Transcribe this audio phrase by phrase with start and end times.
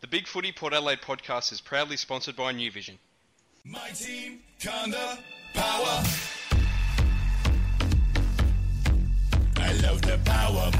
[0.00, 2.98] The Big Footy Port Adelaide podcast is proudly sponsored by New Vision.
[3.64, 5.18] My team, Conda,
[5.52, 6.02] power.
[9.58, 10.70] I love the power.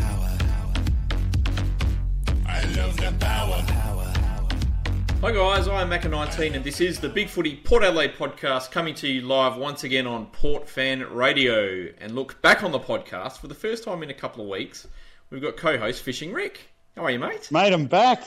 [2.46, 3.62] I love the power.
[5.20, 9.06] Hi guys, I'm Macca19 and this is the Big Footy Port Adelaide podcast coming to
[9.06, 11.88] you live once again on Port Fan Radio.
[11.98, 14.88] And look back on the podcast for the first time in a couple of weeks.
[15.28, 16.70] We've got co-host Fishing Rick.
[16.96, 17.52] How are you, mate?
[17.52, 18.24] Mate, I'm back.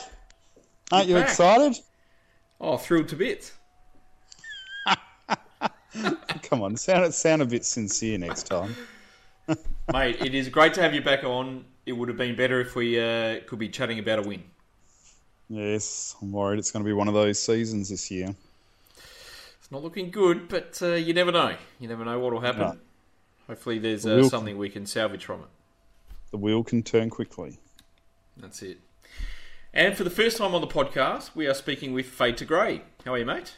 [0.94, 1.30] Aren't you back.
[1.30, 1.80] excited?
[2.62, 3.54] Oh, thrilled to bits.
[6.44, 8.76] Come on, sound sound a bit sincere next time.
[9.92, 11.66] mate, it is great to have you back on.
[11.86, 14.44] It would have been better if we uh, could be chatting about a win.
[15.50, 18.34] Yes, I'm worried it's going to be one of those seasons this year.
[19.60, 21.56] It's not looking good, but uh, you never know.
[21.80, 22.62] You never know what will happen.
[22.62, 22.78] No.
[23.48, 25.48] Hopefully, there's The uh, something we can salvage from it.
[26.32, 27.58] The wheel can turn quickly.
[28.38, 28.80] That's it.
[29.74, 32.84] And for the first time on the podcast, we are speaking with Fade to Grey.
[33.06, 33.56] How are you, mate?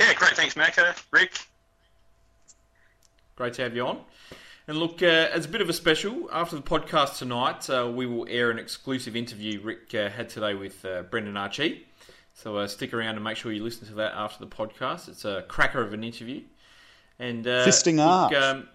[0.00, 0.32] Yeah, great.
[0.32, 1.00] Thanks, Macca.
[1.12, 1.38] Rick.
[3.36, 4.00] Great to have you on.
[4.66, 8.06] And look, uh, as a bit of a special, after the podcast tonight, uh, we
[8.06, 11.86] will air an exclusive interview Rick uh, had today with uh, Brendan Archie.
[12.34, 15.08] So uh, stick around and make sure you listen to that after the podcast.
[15.08, 16.42] It's a cracker of an interview.
[17.20, 18.34] And uh, Fisting look, Arch.
[18.34, 18.68] Um,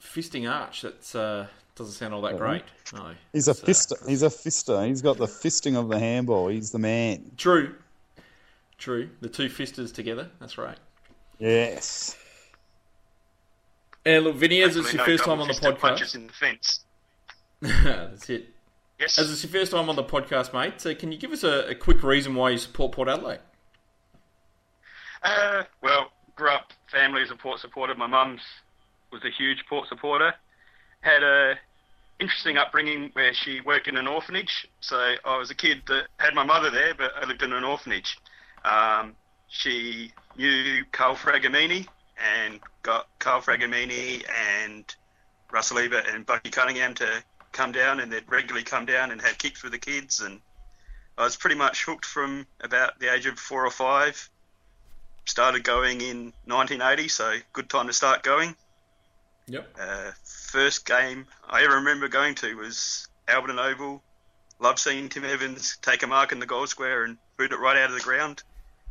[0.00, 0.82] fisting Arch.
[0.82, 2.62] That uh, doesn't sound all that great.
[2.94, 4.08] No, He's a It's, uh, fister.
[4.08, 4.86] He's a fister.
[4.86, 6.48] He's got the fisting of the handball.
[6.48, 7.32] He's the man.
[7.36, 7.74] True.
[8.78, 9.10] True.
[9.20, 10.30] The two fisters together.
[10.40, 10.78] That's right.
[11.38, 12.16] Yes.
[14.06, 16.14] And look, Vinny, as it's your no first time on the double-fisted Punches podcast.
[16.14, 16.80] in the fence.
[17.60, 18.48] That's it.
[18.98, 19.18] Yes.
[19.18, 21.70] As it's your first time on the podcast, mate, so can you give us a,
[21.70, 23.40] a quick reason why you support Port Adelaide?
[25.22, 27.94] Uh, well, grew up family as a Port supporter.
[27.94, 28.40] My mum's
[29.12, 30.32] was a huge Port supporter.
[31.00, 31.54] Had a
[32.20, 34.68] interesting upbringing where she worked in an orphanage.
[34.80, 37.64] So I was a kid that had my mother there, but I lived in an
[37.64, 38.18] orphanage.
[38.64, 39.14] Um,
[39.48, 41.86] she knew Carl Fragamini
[42.18, 44.24] and got Carl Fragamini
[44.60, 44.84] and
[45.52, 49.38] Russell Ebert and Bucky Cunningham to come down, and they'd regularly come down and have
[49.38, 50.20] kicks with the kids.
[50.20, 50.40] And
[51.16, 54.28] I was pretty much hooked from about the age of four or five
[55.24, 58.56] started going in 1980, so good time to start going.
[59.48, 59.76] Yep.
[59.80, 64.02] Uh, first game I ever remember going to was Alberton Oval.
[64.60, 67.76] Love seeing Tim Evans take a mark in the goal square and boot it right
[67.76, 68.42] out of the ground.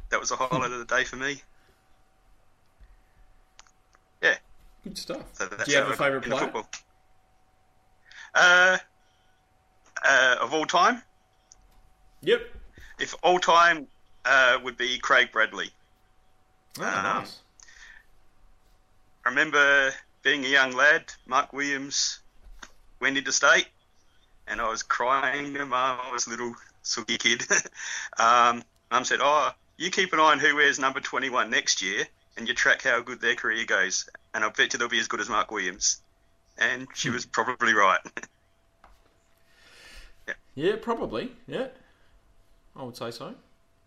[0.10, 1.42] That was a highlight of the day for me.
[4.22, 4.36] Yeah,
[4.84, 5.22] Good stuff.
[5.34, 6.40] so that's Do you have a favourite player?
[6.40, 6.68] football.
[8.34, 8.78] Uh,
[10.04, 11.02] uh, of all time,
[12.22, 12.42] Yep.
[13.00, 13.88] if all time
[14.26, 15.70] uh, would be Craig Bradley.
[16.80, 17.40] Oh, Um, nice.
[19.26, 19.92] I remember
[20.24, 22.20] being a young lad, Mark Williams
[23.00, 23.68] went into state,
[24.48, 26.00] and I was crying to mum.
[26.04, 27.44] I was a little sooky kid.
[28.20, 32.06] um, mum said, "Oh, you keep an eye on who wears number 21 next year,
[32.38, 35.08] and you track how good their career goes, and I bet you they'll be as
[35.08, 36.02] good as Mark Williams."
[36.58, 38.00] And she was probably right.
[40.58, 41.32] Yeah, probably.
[41.48, 41.68] Yeah.
[42.76, 43.36] I would say so.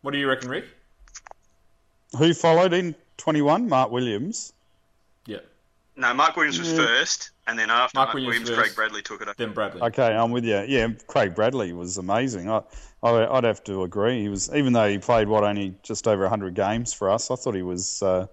[0.02, 0.66] What do you reckon, Rick?
[2.16, 3.68] Who followed in 21?
[3.68, 4.52] Mark Williams.
[5.26, 5.40] Yeah.
[5.96, 6.86] No, Mark Williams was Yeah.
[6.86, 8.60] first, and then after Mark Mark, Williams Williams, first.
[8.60, 9.34] Craig Bradley took it over.
[9.36, 9.82] Then Bradley.
[9.82, 10.62] Okay, I'm with you.
[10.66, 12.48] Yeah, Craig Bradley was amazing.
[12.50, 12.62] I,
[13.02, 14.22] I, I'd have to agree.
[14.22, 17.36] He was, even though he played what only just over 100 games for us, I
[17.36, 18.26] thought he was uh,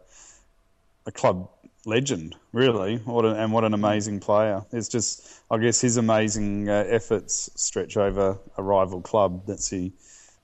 [1.06, 1.50] a club
[1.86, 2.36] legend.
[2.54, 4.64] Really, what an, and what an amazing player.
[4.72, 9.44] It's just, I guess, his amazing uh, efforts stretch over a rival club.
[9.48, 9.92] That's the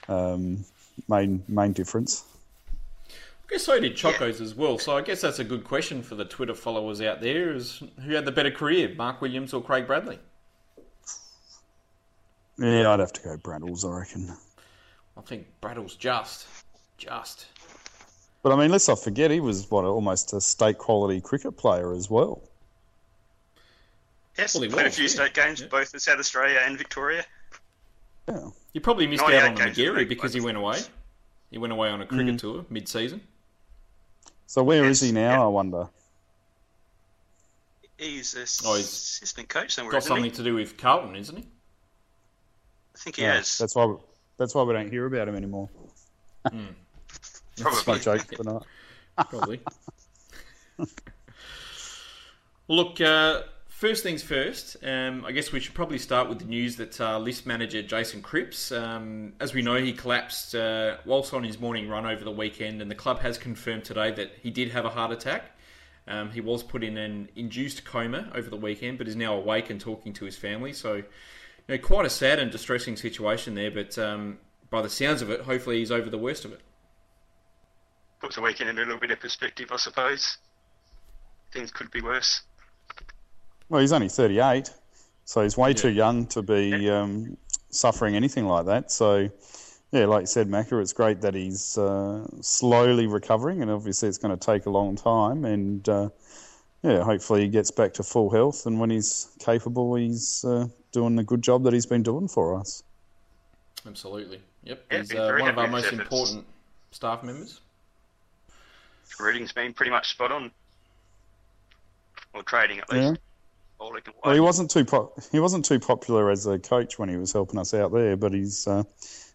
[0.08, 0.66] um,
[1.08, 2.24] main main difference.
[3.46, 4.78] I guess so did Chocos as well.
[4.80, 8.14] So I guess that's a good question for the Twitter followers out there: is who
[8.14, 10.20] had the better career, Mark Williams or Craig Bradley?
[12.58, 14.32] Yeah, I'd have to go Braddles, I reckon.
[15.18, 16.48] I think Braddle's just,
[16.98, 17.48] just.
[18.44, 21.94] But I mean, let's not forget he was what almost a state quality cricket player
[21.94, 22.42] as well.
[24.38, 25.10] Yes, Well, he played a few yeah.
[25.10, 25.68] state games, Yeah.
[25.68, 27.24] both in South Australia and Victoria.
[28.28, 28.50] Yeah.
[28.74, 30.80] You probably missed out on the games McGarry because he went away.
[31.52, 32.10] He went away on a Mm.
[32.10, 33.22] cricket tour mid-season.
[34.54, 35.32] So where is Yes, he now?
[35.32, 35.44] yeah.
[35.46, 35.90] I wonder.
[37.98, 40.30] He's a Oh, he's assistant coach somewhere, Got isn't something he?
[40.30, 41.44] to do with Carlton, isn't he?
[42.94, 43.58] I think he Yeah, has.
[43.58, 43.96] That's why.
[44.38, 45.72] That's why we don't hear about him anymore.
[47.58, 47.82] Probably.
[47.88, 48.62] My joke for tonight.
[49.28, 49.60] Probably.
[52.68, 53.42] Look, uh,
[53.84, 54.78] first things first.
[54.82, 58.22] Um, I guess we should probably start with the news that uh, list manager Jason
[58.22, 62.32] Cripps, um, as we know, he collapsed uh, whilst on his morning run over the
[62.32, 65.52] weekend, and the club has confirmed today that he did have a heart attack.
[66.08, 69.70] Um, he was put in an induced coma over the weekend, but is now awake
[69.70, 70.72] and talking to his family.
[70.72, 71.04] So, you
[71.68, 73.70] know, quite a sad and distressing situation there.
[73.70, 74.38] But um,
[74.70, 76.62] by the sounds of it, hopefully he's over the worst of it.
[78.22, 80.38] Puts the weekend in a little bit of perspective, I suppose.
[81.52, 82.44] Things could be worse.
[83.70, 84.72] Well, he's only 38,
[85.26, 87.38] so he's way too young to be um,
[87.70, 88.92] suffering anything like that.
[88.92, 89.30] So,
[89.92, 94.18] yeah, like you said, Macca, it's great that he's uh, slowly recovering, and obviously it's
[94.18, 95.46] going to take a long time.
[95.46, 96.10] And uh,
[96.84, 101.16] yeah, hopefully he gets back to full health, and when he's capable, he's uh, doing
[101.16, 102.84] the good job that he's been doing for us.
[103.86, 104.40] Absolutely.
[104.64, 104.86] Yep.
[104.92, 106.02] Yeah, he's uh, one of our most efforts.
[106.02, 106.46] important
[106.92, 107.60] staff members.
[109.20, 110.52] Reading's been pretty much spot on.
[112.34, 113.06] Or trading, at least.
[113.06, 113.18] All
[114.24, 117.34] Well, he wasn't too pop- he wasn't too popular as a coach when he was
[117.34, 118.84] helping us out there, but he's uh,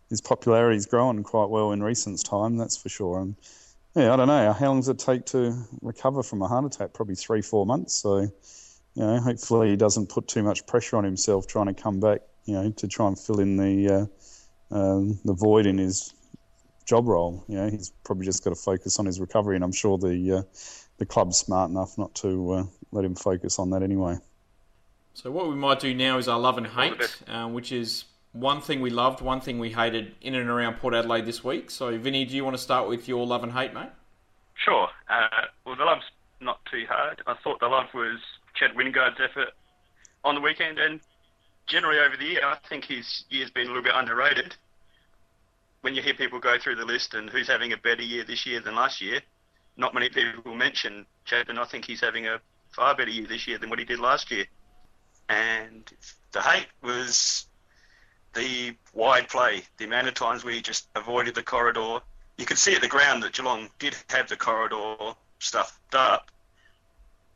[0.09, 3.21] his popularity's grown quite well in recent time, that's for sure.
[3.21, 3.37] And
[3.95, 6.95] yeah, I don't know how long does it take to recover from a heart attack?
[6.95, 7.95] Probably three, four months.
[7.95, 8.31] So you
[8.97, 12.21] know, hopefully he doesn't put too much pressure on himself trying to come back.
[12.45, 14.09] You know, to try and fill in the
[14.73, 16.15] uh, um, the void in his
[16.87, 17.45] job role.
[17.49, 20.39] You know, he's probably just got to focus on his recovery, and I'm sure the
[20.39, 20.43] uh,
[20.97, 24.17] the club's smart enough not to uh, let him focus on that anyway.
[25.19, 28.61] So what we might do now is our love and hate, um, which is one
[28.61, 31.73] thing we loved, one thing we hated in and around Port Adelaide this week.
[31.73, 33.91] So Vinny, do you want to start with your love and hate, mate?
[34.55, 34.87] Sure.
[35.11, 35.27] Uh,
[35.67, 36.05] well, the love's
[36.41, 37.21] not too hard.
[37.27, 38.21] I thought the love was
[38.55, 39.49] Chad Wingard's effort
[40.23, 41.01] on the weekend, and
[41.67, 44.55] generally over the year, I think his year's been a little bit underrated.
[45.81, 48.47] When you hear people go through the list and who's having a better year this
[48.47, 49.21] year than last year,
[49.77, 52.41] not many people mention Chad, and I think he's having a
[52.71, 54.45] far better year this year than what he did last year.
[55.29, 55.91] And
[56.33, 57.47] the hate was
[58.35, 62.01] the wide play, the amount of times we just avoided the corridor.
[62.37, 66.31] You could see at the ground that Geelong did have the corridor stuffed up,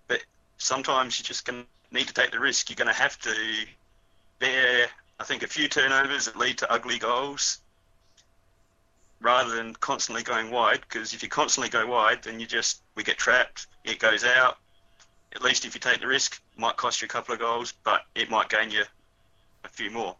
[0.09, 0.23] but
[0.59, 2.71] sometimes you're just going to need to take the risk.
[2.71, 3.35] You're going to have to
[4.39, 4.87] bear,
[5.19, 7.59] I think, a few turnovers that lead to ugly goals
[9.21, 10.81] rather than constantly going wide.
[10.81, 13.67] Because if you constantly go wide, then you just we get trapped.
[13.85, 14.59] It goes out.
[15.35, 17.73] At least if you take the risk, it might cost you a couple of goals,
[17.85, 18.85] but it might gain you
[19.65, 20.17] a few more.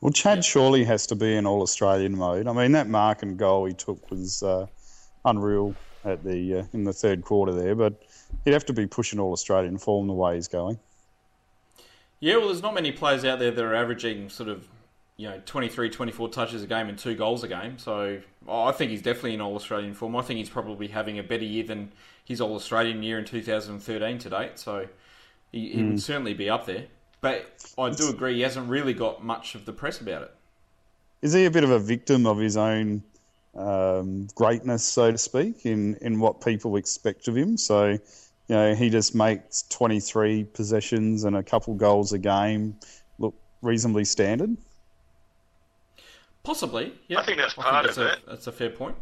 [0.00, 2.46] Well, Chad surely has to be in All Australian mode.
[2.46, 4.66] I mean, that mark and goal he took was uh,
[5.24, 8.02] unreal at the uh, in the third quarter there, but
[8.44, 10.78] he'd have to be pushing All Australian form the way he's going.
[12.20, 14.66] Yeah, well, there's not many players out there that are averaging sort of,
[15.16, 17.78] you know, 23, 24 touches a game and two goals a game.
[17.78, 20.14] So oh, I think he's definitely in All Australian form.
[20.16, 21.92] I think he's probably having a better year than
[22.24, 24.58] his All Australian year in 2013 to date.
[24.58, 24.86] So
[25.52, 26.84] he, he would certainly be up there.
[27.20, 30.34] But I do agree, he hasn't really got much of the press about it.
[31.22, 33.02] Is he a bit of a victim of his own
[33.54, 37.56] um, greatness, so to speak, in, in what people expect of him?
[37.56, 37.98] So, you
[38.48, 42.76] know, he just makes 23 possessions and a couple goals a game
[43.18, 44.56] look reasonably standard.
[46.46, 47.18] Possibly, yeah.
[47.18, 48.18] I think that's part that's of a, it.
[48.28, 48.94] That's a fair point.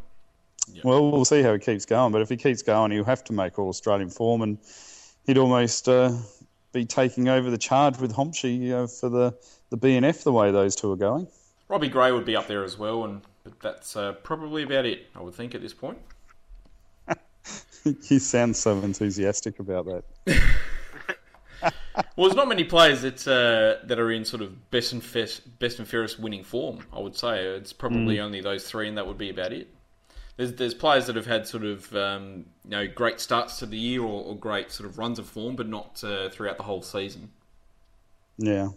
[0.82, 2.10] Well, we'll see how he keeps going.
[2.10, 4.56] But if he keeps going, he'll have to make all Australian form, and
[5.26, 6.12] he'd almost uh,
[6.72, 9.36] be taking over the charge with Homsey uh, for the,
[9.68, 11.26] the BNF the way those two are going.
[11.68, 15.06] Robbie Gray would be up there as well, and but that's uh, probably about it,
[15.14, 15.98] I would think, at this point.
[18.04, 20.42] he sounds so enthusiastic about that.
[21.94, 25.58] Well, there's not many players that uh, that are in sort of best and fairest,
[25.58, 26.80] best and fairest winning form.
[26.92, 29.68] I would say it's probably only those three, and that would be about it.
[30.36, 33.78] There's there's players that have had sort of um, you know great starts to the
[33.78, 36.82] year or, or great sort of runs of form, but not uh, throughout the whole
[36.82, 37.30] season.
[38.38, 38.70] Yeah,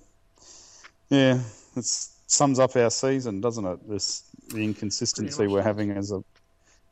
[1.10, 1.42] yeah,
[1.76, 3.90] it sums up our season, doesn't it?
[3.90, 6.24] This the inconsistency we're having as a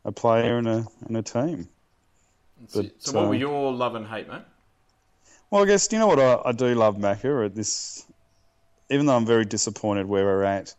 [0.04, 1.68] a player and a and a team.
[2.62, 2.96] That's it.
[3.00, 4.42] So, what uh, were your love and hate, mate?
[5.50, 8.06] Well, I guess you know what I, I do love Macca at this.
[8.90, 10.74] Even though I'm very disappointed where we're at,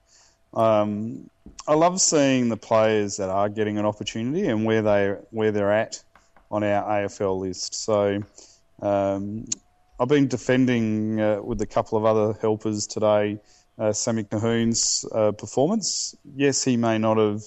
[0.54, 1.28] um,
[1.66, 5.72] I love seeing the players that are getting an opportunity and where they where they're
[5.72, 6.02] at
[6.50, 7.74] on our AFL list.
[7.74, 8.22] So
[8.82, 9.44] um,
[9.98, 13.38] I've been defending uh, with a couple of other helpers today.
[13.78, 16.16] Uh, Sammy Colquhoun's uh, performance.
[16.34, 17.42] Yes, he may not have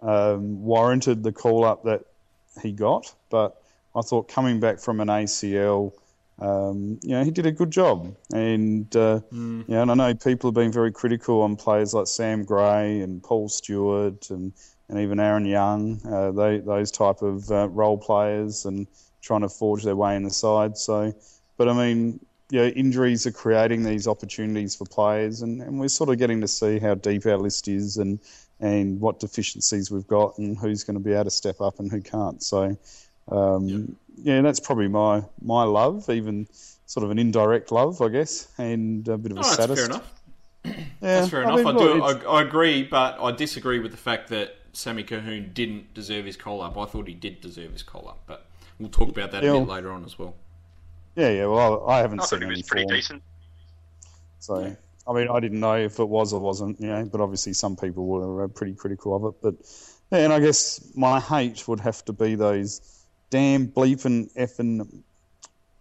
[0.00, 2.02] um, warranted the call up that
[2.62, 3.60] he got, but
[3.94, 5.92] I thought coming back from an ACL,
[6.38, 8.16] um, you know, he did a good job.
[8.32, 9.20] And, uh,
[9.68, 13.00] you know, and I know people have been very critical on players like Sam Gray
[13.00, 14.52] and Paul Stewart and,
[14.88, 18.86] and even Aaron Young, uh, they, those type of uh, role players and
[19.22, 20.76] trying to forge their way in the side.
[20.76, 21.14] So,
[21.56, 25.88] but I mean, you know, injuries are creating these opportunities for players, and, and we're
[25.88, 28.20] sort of getting to see how deep our list is and
[28.60, 31.90] and what deficiencies we've got and who's going to be able to step up and
[31.90, 32.42] who can't.
[32.42, 32.76] So,
[33.28, 36.46] um, yeah, that's probably my my love, even
[36.86, 39.76] sort of an indirect love, I guess, and a bit of Oh, a that's sadist.
[39.76, 40.12] fair enough.
[40.64, 41.64] Yeah, That's fair enough.
[41.66, 41.94] I, mean, do.
[41.94, 46.24] look, I, I agree, but I disagree with the fact that Sammy Colquhoun didn't deserve
[46.24, 46.76] his call up.
[46.78, 48.46] I thought he did deserve his call up, but
[48.78, 50.34] we'll talk about that a bit later on as well.
[51.16, 51.46] yeah, yeah.
[51.46, 53.22] Well, I haven't I seen thought he any was pretty form, decent.
[54.38, 54.76] so
[55.06, 57.04] I mean, I didn't know if it was or wasn't, you know.
[57.04, 59.42] But obviously, some people were uh, pretty critical of it.
[59.42, 59.54] But
[60.10, 62.80] yeah, and I guess my hate would have to be those
[63.30, 65.02] damn bleeping effing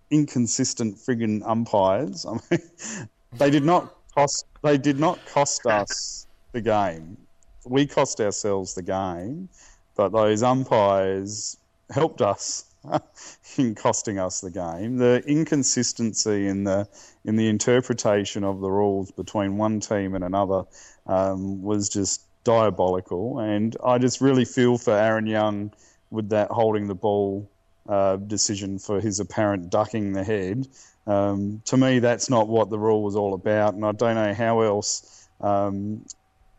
[0.10, 2.26] inconsistent friggin' umpires.
[2.26, 2.70] I mean,
[3.34, 4.46] they did not cost.
[4.62, 7.18] They did not cost us the game.
[7.66, 9.50] We cost ourselves the game,
[9.96, 11.58] but those umpires
[11.90, 12.66] helped us
[13.58, 14.98] in costing us the game.
[14.98, 16.88] The inconsistency in the
[17.26, 20.66] in the interpretation of the rules between one team and another
[21.08, 25.72] um, was just diabolical, and I just really feel for Aaron Young
[26.14, 27.50] with that holding the ball
[27.90, 30.68] uh, decision for his apparent ducking the head.
[31.08, 34.34] Um, to me, that's not what the rule was all about, and I don't know
[34.34, 36.06] how else um,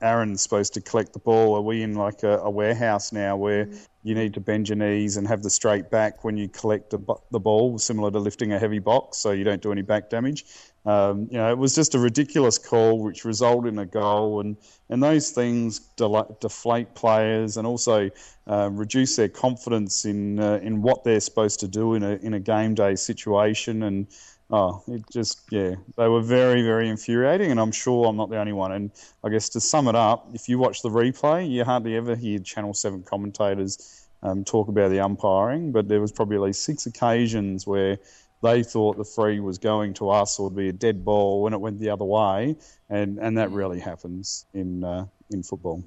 [0.02, 1.54] Aaron's supposed to collect the ball.
[1.54, 3.68] Are we in like a, a warehouse now where
[4.02, 7.14] you need to bend your knees and have the straight back when you collect bu-
[7.30, 10.44] the ball, similar to lifting a heavy box, so you don't do any back damage?
[10.86, 14.56] Um, you know, it was just a ridiculous call, which resulted in a goal, and
[14.90, 18.10] and those things deflate players and also
[18.46, 22.34] uh, reduce their confidence in uh, in what they're supposed to do in a in
[22.34, 23.82] a game day situation.
[23.84, 24.06] And
[24.50, 28.38] oh, it just yeah, they were very very infuriating, and I'm sure I'm not the
[28.38, 28.72] only one.
[28.72, 28.90] And
[29.24, 32.38] I guess to sum it up, if you watch the replay, you hardly ever hear
[32.40, 36.86] Channel Seven commentators um, talk about the umpiring, but there was probably at least six
[36.86, 37.98] occasions where
[38.42, 41.52] they thought the free was going to us or would be a dead ball when
[41.54, 42.56] it went the other way,
[42.90, 45.82] and, and that really happens in uh, in football.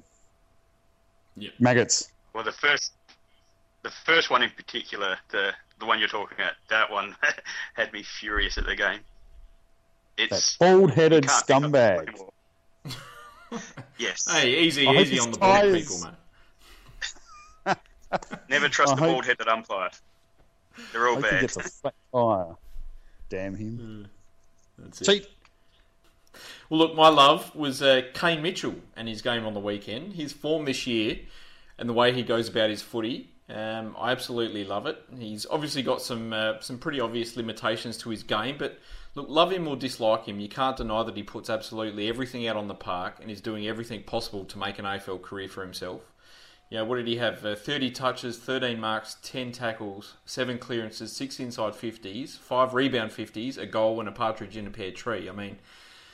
[1.36, 1.50] Yeah.
[1.60, 2.10] Maggots.
[2.34, 2.92] Well, the first,
[3.82, 7.14] the first one in particular, the the one you're talking about, that one
[7.74, 9.00] had me furious at the game.
[10.16, 11.68] That It's bald-headed can't pick up the
[12.88, 13.62] scumbag.
[13.98, 14.26] yes.
[14.28, 16.00] Hey, easy, I easy on the bald people,
[17.64, 17.76] mate.
[18.48, 19.90] Never trust I the hope- bald-headed umpire.
[20.92, 21.40] They're all Hope he bad.
[21.42, 22.56] gets a flat tire.
[23.28, 24.08] Damn him.
[24.78, 25.04] That's it.
[25.04, 25.28] Cheat.
[26.70, 30.14] Well, look, my love was uh, Kane Mitchell and his game on the weekend.
[30.14, 31.18] His form this year
[31.78, 35.02] and the way he goes about his footy, um, I absolutely love it.
[35.18, 38.78] He's obviously got some uh, some pretty obvious limitations to his game, but
[39.14, 42.56] look, love him or dislike him, you can't deny that he puts absolutely everything out
[42.56, 46.02] on the park and is doing everything possible to make an AFL career for himself.
[46.70, 47.44] You know, what did he have?
[47.44, 53.56] Uh, 30 touches, 13 marks, 10 tackles, 7 clearances, 6 inside 50s, 5 rebound 50s,
[53.56, 55.30] a goal, and a partridge in a pear tree.
[55.30, 55.58] I mean,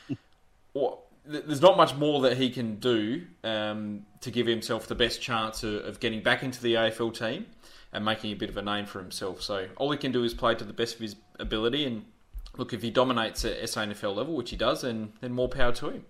[0.73, 5.21] what, there's not much more that he can do um, to give himself the best
[5.21, 7.47] chance of, of getting back into the AFL team
[7.93, 9.43] and making a bit of a name for himself.
[9.43, 11.85] So all he can do is play to the best of his ability.
[11.85, 12.05] And
[12.57, 15.91] look, if he dominates at SANFL level, which he does, then then more power to
[15.91, 16.05] him.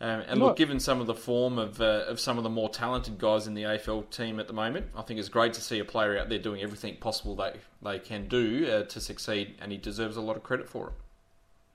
[0.00, 2.68] Um, and look, given some of the form of uh, of some of the more
[2.68, 5.80] talented guys in the AFL team at the moment, I think it's great to see
[5.80, 9.72] a player out there doing everything possible they they can do uh, to succeed, and
[9.72, 10.92] he deserves a lot of credit for it.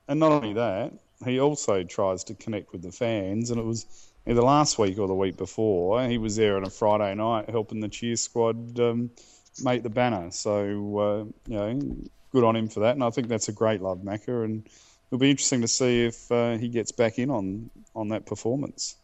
[0.08, 0.92] And not only that,
[1.24, 3.50] he also tries to connect with the fans.
[3.50, 3.86] And it was
[4.26, 7.80] either last week or the week before, he was there on a Friday night helping
[7.80, 9.10] the cheer squad um,
[9.62, 10.30] make the banner.
[10.30, 11.96] So, uh, you know,
[12.32, 12.94] good on him for that.
[12.94, 14.44] And I think that's a great love, Macca.
[14.44, 14.68] And
[15.14, 18.96] it'll be interesting to see if uh, he gets back in on, on that performance.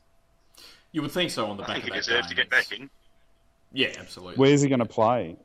[0.90, 2.50] You would think so on the I back think he of that deserves to get
[2.50, 2.90] back in.
[3.73, 4.35] Yeah, absolutely.
[4.35, 5.37] Where's he going to play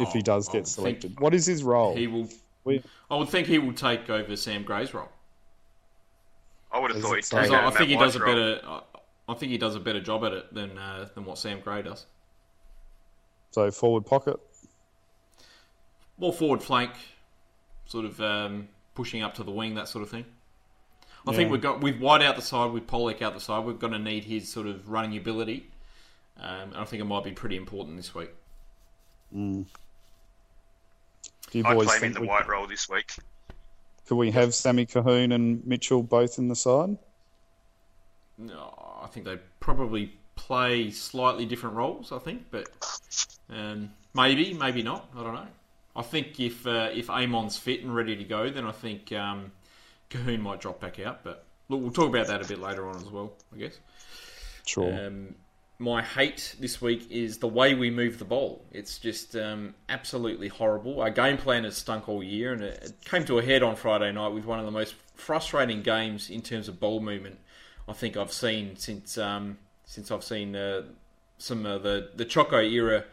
[0.00, 1.20] if he Oh, does get selected?
[1.20, 1.94] What is his role?
[1.94, 2.28] He will.
[2.64, 5.08] We- I would think he will take over Sam Gray's role.
[6.72, 7.64] I would have Does thought it he'd say take So that?
[7.64, 8.34] over I think he Matt does a role.
[8.34, 8.60] better.
[8.66, 8.82] I-
[9.30, 11.82] I think he does a better job at it than uh, than what Sam Gray
[11.82, 12.06] does.
[13.52, 14.40] So forward pocket.
[16.16, 16.90] More forward flank,
[17.86, 20.24] sort of um, pushing up to the wing, that sort of thing.
[21.24, 23.74] I think we've got with White out the side, with Polec out the side, we're
[23.74, 25.70] going to need his sort of running ability.
[26.36, 28.30] Um, and I think it might be pretty important this week.
[29.32, 29.64] Do
[31.52, 33.12] you I'd boys play in the we, white role this week.
[34.08, 36.98] could we have Sammy Colquhoun and Mitchell both in the side?
[38.36, 42.10] No, I think they probably play slightly different roles.
[42.10, 42.68] I think, but
[43.48, 45.08] um, maybe, maybe not.
[45.16, 45.46] I don't know.
[45.98, 49.52] I think if uh, if Amon's fit and ready to go, then I think um,
[50.10, 51.24] Colquhoun might drop back out.
[51.24, 53.32] But look, we'll talk about that a bit later on as well.
[53.54, 53.78] I guess.
[54.64, 55.06] Sure.
[55.06, 55.34] Um,
[55.80, 58.64] my hate this week is the way we move the ball.
[58.72, 61.00] It's just um, absolutely horrible.
[61.00, 63.76] Our game plan has stunk all year, and it, it came to a head on
[63.76, 67.38] Friday night with one of the most frustrating games in terms of ball movement
[67.88, 70.82] I think I've seen since um, since I've seen uh,
[71.38, 73.04] some of the the Choco era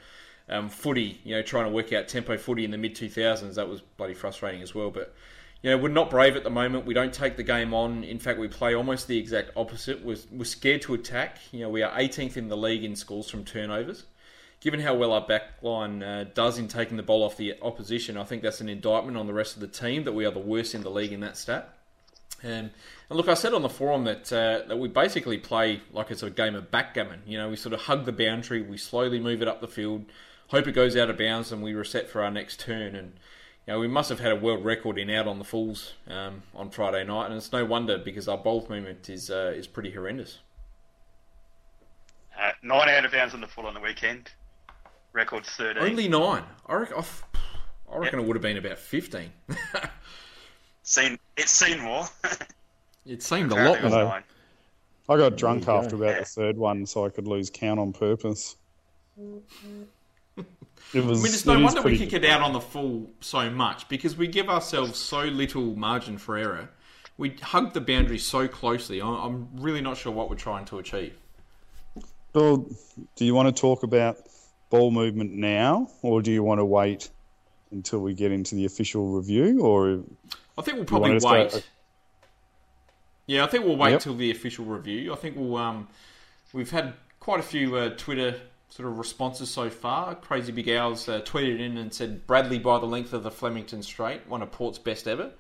[0.49, 1.19] um, footy.
[1.23, 3.55] You know, trying to work out tempo footy in the mid two thousands.
[3.55, 4.91] That was bloody frustrating as well.
[4.91, 5.13] But
[5.61, 6.85] you know, we're not brave at the moment.
[6.85, 8.03] We don't take the game on.
[8.03, 10.05] In fact, we play almost the exact opposite.
[10.05, 11.39] We're, we're scared to attack.
[11.51, 14.03] You know, we are 18th in the league in scores from turnovers.
[14.59, 18.23] Given how well our backline uh, does in taking the ball off the opposition, I
[18.23, 20.75] think that's an indictment on the rest of the team that we are the worst
[20.75, 21.75] in the league in that stat.
[22.43, 22.71] Um, and
[23.09, 26.29] look, I said on the forum that uh, that we basically play like it's a
[26.29, 27.21] game of backgammon.
[27.25, 30.05] You know, we sort of hug the boundary, we slowly move it up the field,
[30.49, 32.95] hope it goes out of bounds, and we reset for our next turn.
[32.95, 33.13] And
[33.67, 36.43] you know, we must have had a world record in out on the fulls um,
[36.53, 39.91] on Friday night, and it's no wonder because our bowl movement is uh, is pretty
[39.91, 40.39] horrendous.
[42.39, 44.31] Uh, nine out of bounds on the full on the weekend.
[45.13, 45.81] Record's 13.
[45.81, 46.43] Only nine.
[46.67, 48.25] I reckon, I reckon yep.
[48.25, 49.31] it would have been about fifteen.
[50.83, 52.05] seen it's seen more.
[53.05, 54.23] it seemed a lot more.
[55.07, 56.19] I got drunk after about yeah.
[56.19, 58.55] the third one, so I could lose count on purpose.
[60.93, 63.49] It was, I mean, it's no wonder we kick it out on the full so
[63.49, 66.69] much because we give ourselves so little margin for error.
[67.17, 69.01] We hug the boundary so closely.
[69.01, 71.17] I'm really not sure what we're trying to achieve.
[72.33, 72.67] Well,
[73.15, 74.17] do you want to talk about
[74.69, 77.09] ball movement now, or do you want to wait
[77.71, 79.61] until we get into the official review?
[79.61, 80.03] Or
[80.57, 81.21] I think we'll probably wait.
[81.21, 81.67] Start...
[83.27, 84.01] Yeah, I think we'll wait yep.
[84.01, 85.13] till the official review.
[85.13, 85.55] I think we'll.
[85.55, 85.87] Um,
[86.53, 88.39] we've had quite a few uh, Twitter
[88.75, 90.15] sort of responses so far.
[90.15, 93.81] Crazy Big Owls uh, tweeted in and said Bradley by the length of the Flemington
[93.81, 95.31] Straight, one of Port's best ever.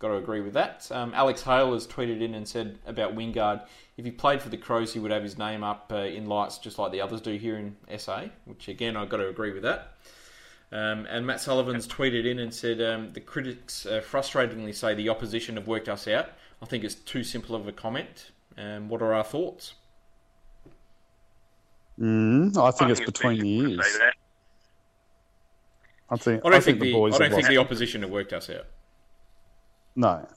[0.00, 0.86] Got to agree with that.
[0.90, 3.62] Um, Alex Hale has tweeted in and said about Wingard,
[3.96, 6.58] if he played for the Crows, he would have his name up uh, in lights
[6.58, 9.62] just like the others do here in SA, which again, I've got to agree with
[9.62, 9.94] that.
[10.70, 15.08] Um, and Matt Sullivan's tweeted in and said um, the critics uh, frustratingly say the
[15.08, 16.32] opposition have worked us out.
[16.60, 18.32] I think it's too simple of a comment.
[18.58, 19.72] Um, what are our thoughts?
[22.00, 23.98] Mm, I think I it's think between the years.
[26.10, 26.44] I think.
[26.44, 27.14] I don't I think, think, the, the boys.
[27.14, 28.66] I don't think the opposition have worked us out.
[29.96, 30.28] No,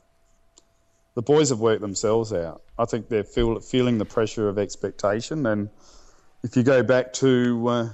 [1.16, 2.62] the boys have worked themselves out.
[2.78, 5.70] I think they're feel, feeling the pressure of expectation, and
[6.44, 7.90] if you go back to uh,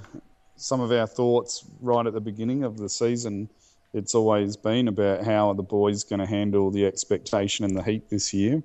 [0.56, 3.48] some of our thoughts right at the beginning of the season,
[3.94, 7.82] it's always been about how are the boys going to handle the expectation and the
[7.82, 8.62] heat this year,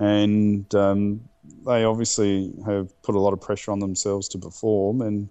[0.00, 1.20] and um,
[1.66, 5.28] they obviously have put a lot of pressure on themselves to perform, and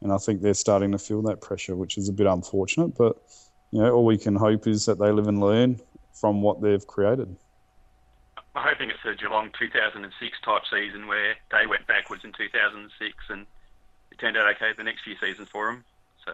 [0.00, 2.96] and I think they're starting to feel that pressure, which is a bit unfortunate.
[2.96, 3.20] But
[3.72, 5.80] you know, all we can hope is that they live and learn
[6.12, 7.36] from what they've created.
[8.54, 13.46] I'm hoping it's a Geelong 2006 type season where they went backwards in 2006 and
[14.10, 15.84] it turned out okay the next few seasons for them.
[16.24, 16.32] So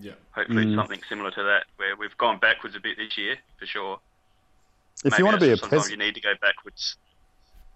[0.00, 0.76] yeah, hopefully mm.
[0.76, 3.98] something similar to that where we've gone backwards a bit this year for sure.
[5.04, 6.96] If Maybe you want to be a sometimes pes- you need to go backwards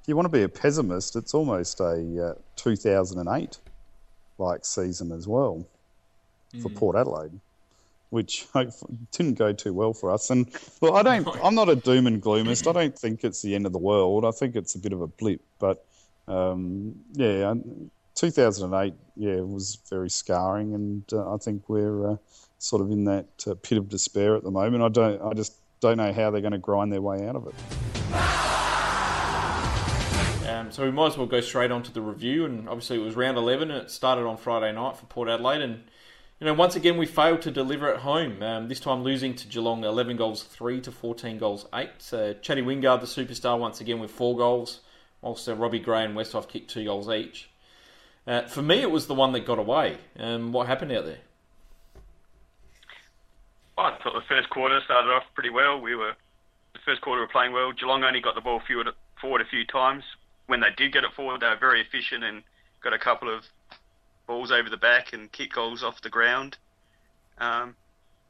[0.02, 3.58] If you want to be a pessimist, it's almost a uh, 2008
[4.38, 5.66] like season as well
[6.60, 6.76] for mm.
[6.76, 7.40] Port Adelaide,
[8.10, 8.46] which
[9.12, 10.30] didn't go too well for us.
[10.30, 10.48] And
[10.80, 12.68] well, I don't, I'm not a doom and gloomist.
[12.68, 14.24] I don't think it's the end of the world.
[14.24, 15.40] I think it's a bit of a blip.
[15.58, 15.84] But
[16.28, 17.54] um, yeah,
[18.14, 22.16] 2008, yeah, was very scarring, and uh, I think we're uh,
[22.58, 24.82] sort of in that uh, pit of despair at the moment.
[24.82, 27.46] I don't, I just don't know how they're going to grind their way out of
[27.46, 27.54] it.
[30.48, 32.44] Um, so we might as well go straight on to the review.
[32.44, 35.60] And obviously, it was round 11 and it started on Friday night for Port Adelaide.
[35.60, 35.84] And,
[36.40, 38.42] you know, once again, we failed to deliver at home.
[38.42, 41.90] Um, this time losing to Geelong 11 goals 3 to 14 goals 8.
[41.98, 44.80] So Chatty Wingard, the superstar, once again with four goals.
[45.22, 47.50] Also, Robbie Gray and Westhoff kicked two goals each.
[48.26, 49.98] Uh, for me, it was the one that got away.
[50.18, 51.18] Um, what happened out there?
[53.76, 55.80] Well, I thought the first quarter started off pretty well.
[55.80, 56.14] We were
[56.72, 57.72] the first quarter were playing well.
[57.72, 58.60] Geelong only got the ball
[59.20, 60.04] forward a few times,
[60.46, 62.42] when they did get it forward, they were very efficient and
[62.80, 63.44] got a couple of
[64.26, 66.56] balls over the back and kick goals off the ground.
[67.38, 67.76] Um,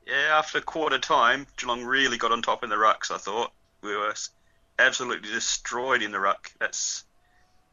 [0.06, 3.10] yeah, after quarter time, Geelong really got on top in the rucks.
[3.10, 4.14] I thought we were
[4.78, 6.50] absolutely destroyed in the ruck.
[6.58, 7.04] That's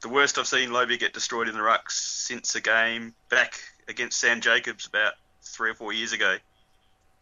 [0.01, 4.19] the worst I've seen Lobie get destroyed in the rucks since a game back against
[4.19, 6.37] Sam Jacobs about three or four years ago.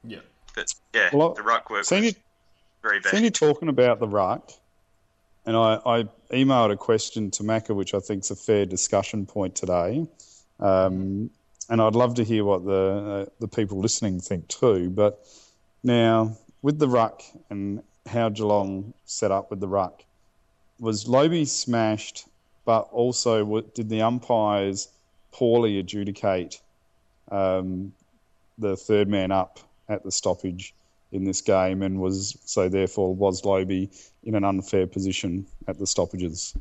[0.03, 0.19] Yeah,
[0.55, 2.13] but yeah, well, the ruck work was you,
[2.81, 3.11] very bad.
[3.11, 4.51] Seen you talking about the ruck
[5.45, 9.25] and I, I, emailed a question to Macca, which I think is a fair discussion
[9.25, 10.07] point today.
[10.59, 11.29] Um,
[11.69, 14.89] and I'd love to hear what the uh, the people listening think too.
[14.89, 15.25] But
[15.83, 20.03] now with the ruck and how Geelong set up with the ruck,
[20.79, 22.25] was Lobie smashed,
[22.65, 24.89] but also did the umpires
[25.31, 26.61] poorly adjudicate
[27.31, 27.93] um,
[28.57, 29.59] the third man up
[29.91, 30.73] at the stoppage
[31.11, 33.89] in this game, and was so therefore was Lobie
[34.23, 36.55] in an unfair position at the stoppages.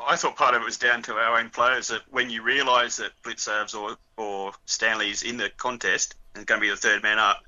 [0.00, 2.96] I thought part of it was down to our own players that when you realise
[2.96, 7.18] that Blicavs or, or Stanley's in the contest and going to be the third man
[7.18, 7.42] up,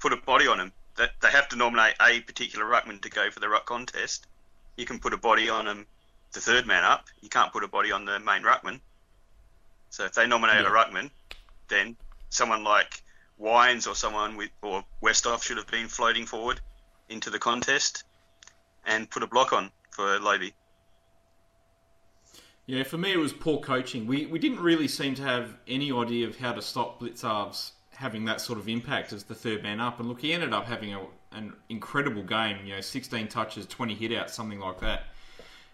[0.00, 0.72] put a body on him.
[0.96, 4.26] That they have to nominate a particular ruckman to go for the ruck contest.
[4.76, 5.86] You can put a body on him,
[6.32, 7.06] the third man up.
[7.22, 8.80] You can't put a body on the main ruckman.
[9.90, 10.68] So if they nominate Yeah.
[10.68, 11.10] a ruckman,
[11.68, 11.96] then
[12.30, 13.02] someone like
[13.36, 16.60] Wines or someone with or Westhoff should have been floating forward
[17.08, 18.04] into the contest
[18.84, 20.52] and put a block on for Lobie.
[22.66, 24.06] Yeah, for me it was poor coaching.
[24.06, 28.26] We we didn't really seem to have any idea of how to stop Blicavs having
[28.26, 29.98] that sort of impact as the third man up.
[29.98, 31.00] And look, he ended up having a,
[31.32, 32.64] an incredible game.
[32.64, 35.02] You know, 16 touches, 20 hitouts, something like that.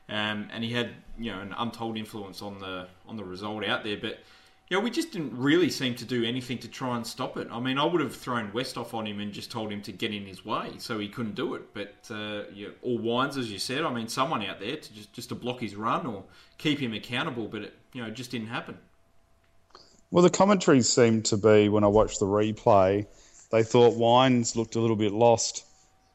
[0.09, 3.85] Um, and he had you know an untold influence on the on the result out
[3.85, 3.97] there.
[3.97, 4.21] But
[4.71, 7.49] know, we just didn't really seem to do anything to try and stop it.
[7.51, 10.13] I mean, I would have thrown Westhoff on him and just told him to get
[10.13, 11.75] in his way, so he couldn't do it.
[11.75, 15.13] But uh, yeah, or Wines, as you said, I mean, someone out there to just
[15.13, 16.25] just to block his run or
[16.57, 17.47] keep him accountable.
[17.47, 18.79] But it you know just didn't happen.
[20.11, 23.07] Well, the commentaries seemed to be when I watched the replay,
[23.51, 25.67] they thought Wines looked a little bit lost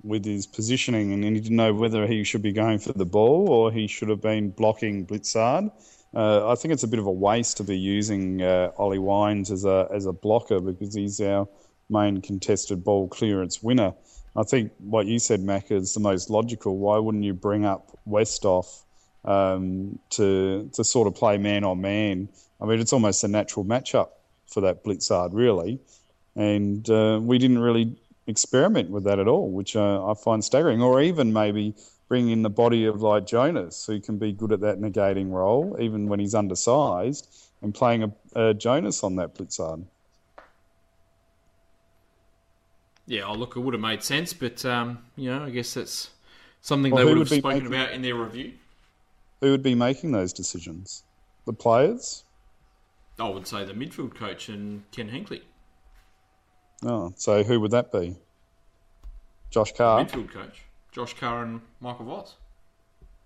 [0.04, 3.50] with his positioning, and he didn't know whether he should be going for the ball
[3.50, 5.72] or he should have been blocking Blicavs.
[6.14, 9.52] Uh, I think it's a bit of a waste to be using uh, Ollie Wines
[9.52, 11.48] as a as a blocker because he's our
[11.90, 13.94] main contested ball clearance winner.
[14.36, 16.78] I think what you said, Mac, is the most logical.
[16.78, 18.84] Why wouldn't you bring up Westhoff
[19.26, 22.30] um, to to sort of play man on man?
[22.62, 24.10] I mean, it's almost a natural matchup
[24.48, 25.80] for that Blicavs, really.
[26.36, 27.96] And uh, we didn't really
[28.28, 30.82] experiment with that at all, which uh, I find staggering.
[30.82, 31.76] Or even maybe
[32.10, 35.78] bring in the body of like Jonas, who can be good at that negating role,
[35.80, 37.30] even when he's undersized,
[37.62, 39.86] and playing a, a Jonas on that Blicavs.
[43.06, 46.10] Yeah, oh, look, it would have made sense, but um, you know, I guess that's
[46.62, 48.54] something Well, they who would have spoken making- about in their review.
[49.42, 51.04] Who would be making those decisions?
[51.46, 52.26] The players?
[53.18, 55.42] I would say the midfield coach and Ken Hinkley,
[56.86, 58.16] Oh, so who would that be?
[59.50, 60.06] Josh Carr?
[60.06, 62.36] midfield coach, Josh Carr and Michael Voss.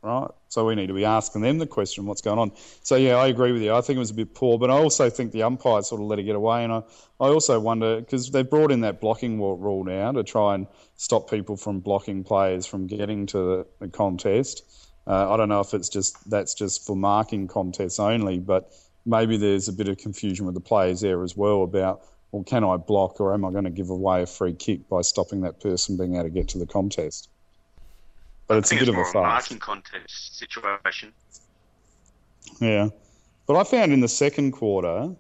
[0.04, 0.30] Right.
[0.50, 2.52] So we need to be asking them the question, what's going on.
[2.84, 3.74] So yeah, I agree with you.
[3.74, 6.08] I think it was a bit poor, but I also think the umpires sort of
[6.08, 6.66] let it get away.
[6.66, 6.78] And I,
[7.22, 11.30] I also wonder because they've brought in that blocking rule now to try and stop
[11.30, 14.64] people from blocking players from getting to the, the contest.
[15.08, 18.74] Uh, I don't know if it's just that's just for marking contests only, but
[19.06, 22.02] maybe there's a bit of confusion with the players there as well about
[22.34, 25.02] well, can I block or am I going to give away a free kick by
[25.02, 27.30] stopping that person being able to get to the contest?
[28.54, 29.50] But it's I a think bit of more a a farce.
[29.50, 31.14] marking contest situation.
[32.60, 32.90] Yeah,
[33.48, 35.16] but I found in the second quarter,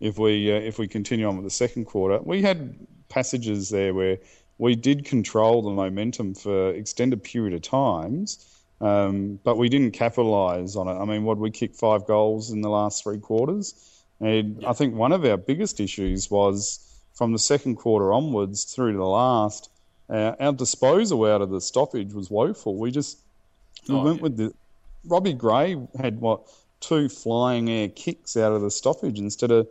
[0.00, 2.74] if we uh, if we continue on with the second quarter, we had
[3.08, 4.18] passages there where
[4.58, 8.46] we did control the momentum for extended period of times,
[8.80, 10.94] um, but we didn't capitalise on it.
[11.00, 13.74] I mean, what we kicked five goals in the last three quarters,
[14.20, 16.80] and I think one of our biggest issues was
[17.14, 19.68] from the second quarter onwards through to the last.
[20.08, 22.76] Uh, our disposal out of the stoppage was woeful.
[22.76, 23.18] We just
[23.88, 24.22] we Oh, went yeah.
[24.22, 24.54] with the
[25.04, 26.42] Robbie Gray had what
[26.80, 29.68] two flying air kicks out of the stoppage instead of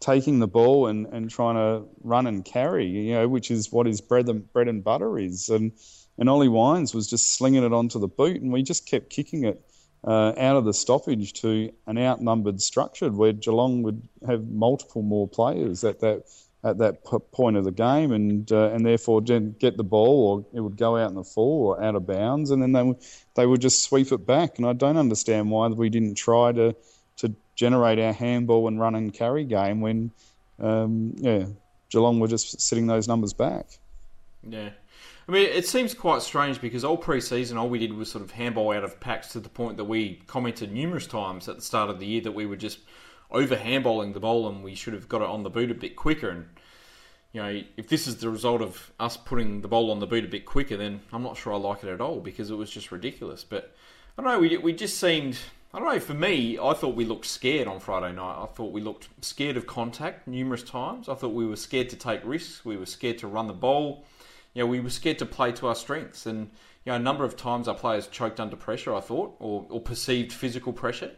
[0.00, 3.86] taking the ball and, and trying to run and carry, you know, which is what
[3.86, 5.48] his bread and bread and butter is.
[5.48, 5.72] And
[6.16, 9.44] and Ollie Wines was just slinging it onto the boot, and we just kept kicking
[9.44, 9.60] it
[10.06, 15.26] uh, out of the stoppage to an outnumbered structure where Geelong would have multiple more
[15.26, 16.24] players at that
[16.64, 20.46] at that p- point of the game, and uh, and therefore get the ball, or
[20.56, 22.96] it would go out in the full or out of bounds, and then they would
[23.34, 24.58] they would just sweep it back.
[24.58, 26.74] And I don't understand why we didn't try to
[27.18, 30.10] to generate our handball and run and carry game when
[30.58, 31.46] um, yeah
[31.90, 33.66] Geelong were just sitting those numbers back.
[34.42, 34.70] Yeah.
[35.26, 38.32] I mean, it seems quite strange because all pre-season, all we did was sort of
[38.32, 41.88] handball out of packs to the point that we commented numerous times at the start
[41.88, 42.80] of the year that we were just
[43.30, 45.96] over handballing the ball and we should have got it on the boot a bit
[45.96, 46.30] quicker.
[46.30, 46.46] And
[47.32, 50.24] you know, if this is the result of us putting the ball on the boot
[50.24, 52.70] a bit quicker, then I'm not sure I like it at all because it was
[52.70, 53.44] just ridiculous.
[53.44, 53.74] But
[54.16, 55.38] I don't know, we we just seemed.
[55.72, 55.98] I don't know.
[55.98, 58.40] For me, I thought we looked scared on Friday night.
[58.40, 61.08] I thought we looked scared of contact numerous times.
[61.08, 62.64] I thought we were scared to take risks.
[62.64, 64.04] We were scared to run the ball
[64.54, 66.26] you know, we were scared to play to our strengths.
[66.26, 66.50] And,
[66.84, 69.80] you know, a number of times our players choked under pressure, I thought, or, or
[69.80, 71.10] perceived physical pressure.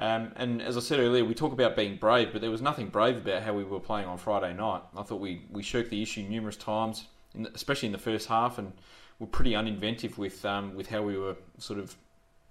[0.00, 2.88] Um, and as I said earlier, we talk about being brave, but there was nothing
[2.88, 4.80] brave about how we were playing on Friday night.
[4.96, 8.26] I thought we, we shirked the issue numerous times, in the, especially in the first
[8.26, 8.72] half, and
[9.18, 11.96] were pretty uninventive with um, with how we were sort of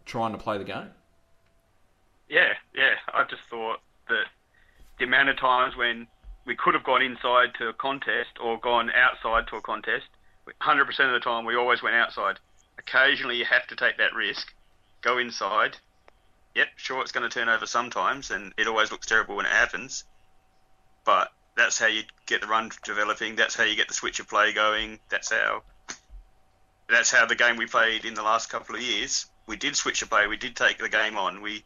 [0.06, 0.92] trying to play the game.
[2.30, 2.94] Yeah, yeah.
[3.12, 4.26] I just thought that
[5.00, 6.06] the amount of times when
[6.46, 10.06] we could have gone inside to a contest or gone outside to a contest,
[10.62, 12.40] 100% of the time we always went outside.
[12.78, 14.54] Occasionally you have to take that risk,
[15.02, 15.78] go inside.
[16.56, 19.52] Yep, sure it's going to turn over sometimes, and it always looks terrible when it
[19.52, 20.04] happens.
[21.06, 23.36] But that's how you get the run developing.
[23.36, 25.00] That's how you get the switch of play going.
[25.10, 25.64] That's how
[26.90, 29.28] that's how the game we played in the last couple of years.
[29.46, 30.28] We did switch of play.
[30.28, 31.42] We did take the game on.
[31.42, 31.64] We,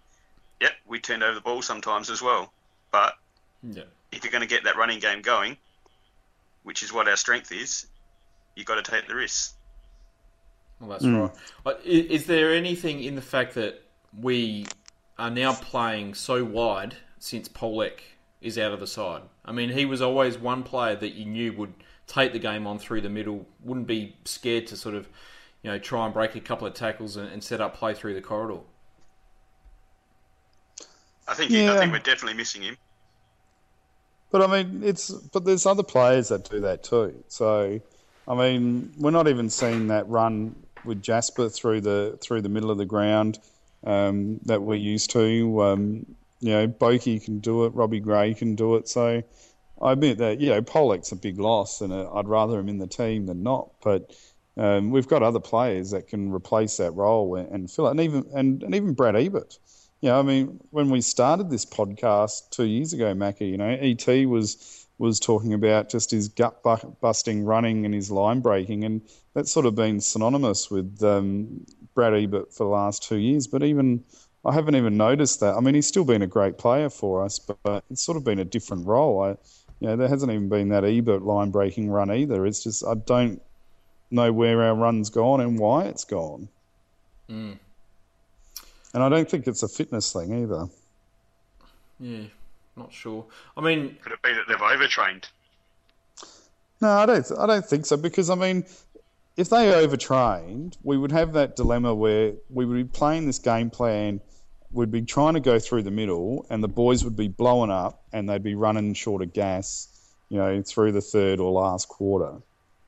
[0.59, 2.51] yep, we turned over the ball sometimes as well.
[2.91, 3.13] But
[3.61, 3.83] Yeah.
[4.11, 5.57] if you're going to get that running game going,
[6.63, 7.87] which is what our strength is,
[8.55, 9.55] you've got to take the risks.
[10.79, 11.31] Well, that's right.
[11.65, 11.85] Mm.
[11.85, 13.81] Is there anything in the fact that
[14.19, 14.65] we
[15.17, 17.99] are now playing so wide since Polec
[18.41, 19.23] is out of the side?
[19.45, 21.73] I mean, he was always one player that you knew would
[22.07, 25.07] take the game on through the middle, wouldn't be scared to sort of,
[25.61, 28.13] you know, try and break a couple of tackles and, and set up play through
[28.13, 28.59] the corridor.
[31.27, 31.73] I think Yeah.
[31.73, 32.77] I think we're definitely missing him.
[34.31, 37.23] But I mean, it's but there's other players that do that too.
[37.27, 37.79] So,
[38.27, 42.71] I mean, we're not even seeing that run with Jasper through the through the middle
[42.71, 43.39] of the ground
[43.83, 45.63] um, that we're used to.
[45.63, 46.05] Um,
[46.39, 48.87] you know, Bokey can do it, Robbie Gray can do it.
[48.87, 49.23] So,
[49.81, 52.77] I admit that you know Polec's a big loss, and uh, I'd rather him in
[52.77, 53.69] the team than not.
[53.83, 54.15] But
[54.57, 57.99] um, we've got other players that can replace that role and, and fill it, and
[57.99, 59.57] even and, and even Brad Ebert.
[60.01, 64.05] Yeah, I mean, when we started this podcast two years ago, Mackie, you know, ET
[64.27, 66.61] was was talking about just his gut
[67.01, 69.01] busting running and his line breaking, and
[69.33, 73.47] that's sort of been synonymous with um, Brad Ebert for the last two years.
[73.47, 74.03] But even
[74.45, 75.55] I haven't even noticed that.
[75.55, 78.23] I mean, he's still been a great player for us, but, but it's sort of
[78.23, 79.21] been a different role.
[79.21, 79.29] I,
[79.79, 82.45] you know, there hasn't even been that Ebert line breaking run either.
[82.45, 83.41] It's just I don't
[84.11, 86.49] know where our run's gone and why it's gone.
[87.29, 87.57] Mm.
[88.93, 90.67] And I don't think it's a fitness thing either.
[91.99, 92.25] Yeah,
[92.75, 93.25] not sure.
[93.57, 95.27] I mean, Could it be that they've overtrained?
[96.81, 97.31] No, I don't.
[97.39, 98.65] I don't think so because I mean,
[99.37, 103.69] if they overtrained, we would have that dilemma where we would be playing this game
[103.69, 104.21] plan.
[104.71, 108.03] We'd be trying to go through the middle, and the boys would be blowing up,
[108.11, 109.87] and they'd be running short of gas,
[110.29, 112.33] you know, through the third or last quarter,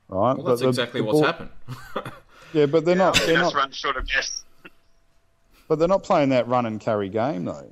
[0.08, 0.36] right?
[0.36, 1.50] well, that's the- exactly the what's ball- happened.
[2.52, 3.14] Yeah, but they're not.
[3.16, 3.60] They're Just not.
[3.60, 4.44] run short of gas.
[5.68, 7.68] But they're not playing that run and carry game though.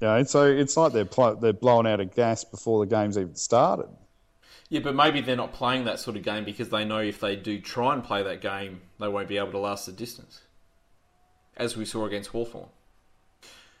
[0.00, 3.18] You know, so it's like they're pl- they're blowing out of gas before the game's
[3.18, 3.90] even started.
[4.72, 7.36] Yeah, but maybe they're not playing that sort of game because they know if they
[7.36, 10.40] do try and play that game, they won't be able to last the distance.
[11.58, 12.70] As we saw against Hawthorn.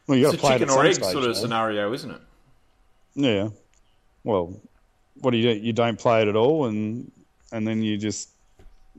[0.06, 1.40] Well, you got It's to a play chicken or egg stage, sort of though.
[1.40, 2.20] scenario, isn't it?
[3.14, 3.48] Yeah.
[4.22, 4.60] Well,
[5.22, 5.60] what do you do?
[5.60, 7.10] You don't play it at all, and
[7.52, 8.28] and then you just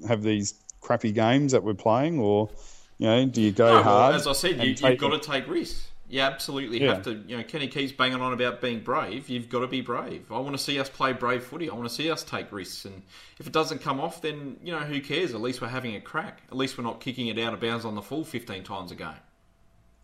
[0.07, 2.49] have these crappy games that we're playing, or
[2.97, 4.15] you know, do you go No, well, hard?
[4.15, 5.89] as I said, you, you've got to take risks.
[6.13, 6.93] You absolutely Yeah.
[6.93, 7.23] have to.
[7.27, 9.29] You know, Kenny keeps banging on about being brave.
[9.29, 10.31] You've got to be brave.
[10.31, 11.71] I want to see us play brave footy.
[11.71, 12.85] I want to see us take risks.
[12.85, 13.01] And
[13.39, 15.33] if it doesn't come off, then you know who cares?
[15.33, 16.43] At least we're having a crack.
[16.51, 18.95] At least we're not kicking it out of bounds on the full fifteen times a
[18.95, 19.09] game.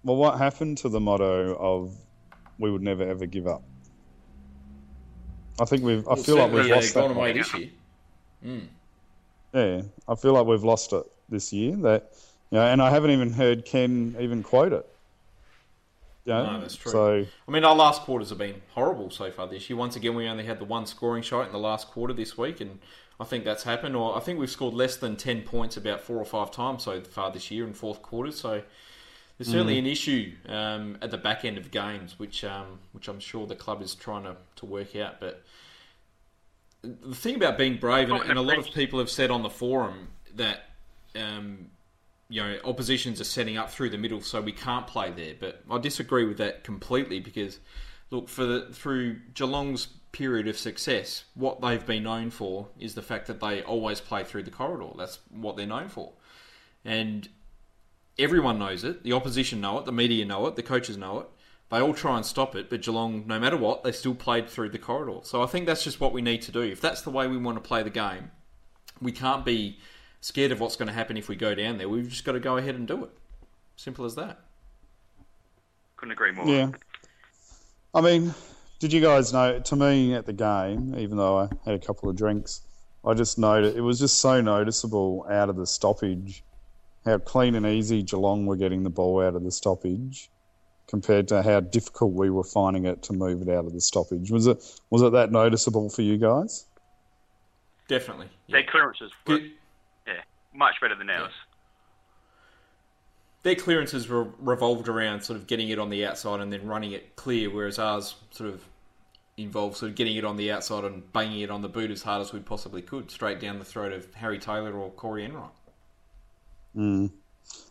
[0.03, 1.93] Well, what happened to the motto of
[2.57, 3.61] "we would never ever give up"?
[5.61, 6.07] I think we've.
[6.07, 7.01] I Well, feel like we've uh, lost that.
[7.01, 7.69] gone away this year.
[9.53, 11.75] Yeah, I feel like we've lost it this year.
[11.75, 12.13] That
[12.49, 14.89] you know, and I haven't even heard Ken even quote it.
[16.25, 16.91] Know, No, that's true.
[16.91, 19.77] So I mean, our last quarters have been horrible so far this year.
[19.77, 22.61] Once again, we only had the one scoring shot in the last quarter this week,
[22.61, 22.79] and
[23.19, 23.95] I think that's happened.
[23.95, 27.01] Or I think we've scored less than ten points about four or five times so
[27.01, 28.39] far this year in fourth quarters.
[28.39, 28.61] So
[29.37, 33.21] there's certainly an issue um, at the back end of games, which um, which I'm
[33.21, 35.21] sure the club is trying to, to work out.
[35.21, 35.43] But
[36.81, 39.49] the thing about being brave, and, and a lot of people have said on the
[39.49, 40.65] forum that
[41.15, 41.67] um,
[42.29, 45.33] you know oppositions are setting up through the middle, so we can't play there.
[45.37, 47.59] But I disagree with that completely because
[48.11, 53.01] look for the, through Geelong's period of success, what they've been known for is the
[53.01, 54.89] fact that they always play through the corridor.
[54.97, 56.13] That's what they're known for,
[56.85, 57.27] and
[58.17, 59.03] everyone knows it.
[59.03, 59.85] The opposition know it.
[59.85, 60.55] The media know it.
[60.55, 61.27] The coaches know it.
[61.69, 64.69] They all try and stop it, but Geelong, no matter what, they still played through
[64.69, 65.19] the corridor.
[65.23, 66.61] So I think that's just what we need to do.
[66.61, 68.31] If that's the way we want to play the game,
[68.99, 69.77] we can't be
[70.21, 71.89] scared of what's going to happen if we go down there.
[71.89, 73.11] We've just got to go ahead and do it.
[73.75, 74.39] Simple as that.
[75.95, 76.45] Couldn't agree more.
[76.47, 76.71] Yeah.
[77.93, 78.33] I mean,
[78.79, 79.59] did you guys know?
[79.59, 82.61] To me, at the game, even though I had a couple of drinks,
[83.05, 86.43] I just noted it was just so noticeable out of the stoppage
[87.05, 90.29] how clean and easy Geelong were getting the ball out of the stoppage
[90.87, 94.31] compared to how difficult we were finding it to move it out of the stoppage.
[94.31, 94.57] Was it
[94.89, 96.65] was it that noticeable for you guys?
[97.87, 98.27] Definitely.
[98.49, 99.43] Their clearances were Good.
[99.43, 99.49] yeah,
[100.59, 101.33] much better than ours.
[103.41, 106.91] Their clearances were revolved around sort of getting it on the outside and then running
[106.91, 108.63] it clear, whereas ours sort of
[109.37, 112.03] involved sort of getting it on the outside and banging it on the boot as
[112.03, 115.49] hard as we possibly could, straight down the throat of Harry Taylor or Corey Enright.
[116.75, 117.09] Mm.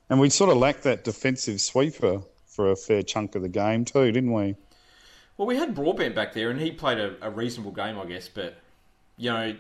[0.09, 3.85] And we sort of lacked that defensive sweeper for a fair chunk of the game
[3.85, 4.57] too, didn't we?
[5.37, 8.29] Well, we had Broadbent back there, and he played a, a reasonable game, I guess.
[8.29, 8.57] But
[9.16, 9.55] you know,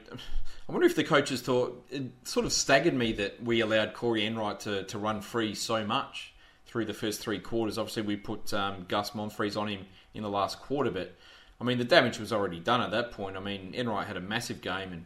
[0.68, 4.26] I wonder if the coaches thought it sort of staggered me that we allowed Corey
[4.26, 6.34] Enright to, to run free so much
[6.66, 7.78] through the first three quarters.
[7.78, 11.14] Obviously, we put um, Gus Monfries on him in the last quarter, but
[11.58, 13.36] I mean, the damage was already done at that point.
[13.36, 15.04] I mean, Enright had a massive game, and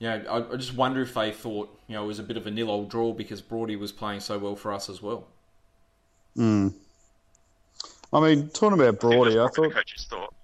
[0.00, 2.36] you know, I, I just wonder if they thought you know it was a bit
[2.36, 5.28] of a nil old draw because Broady was playing so well for us as well.
[6.36, 6.74] Mm.
[8.12, 10.34] I mean, talking about Broady, I, I thought the coaches thought.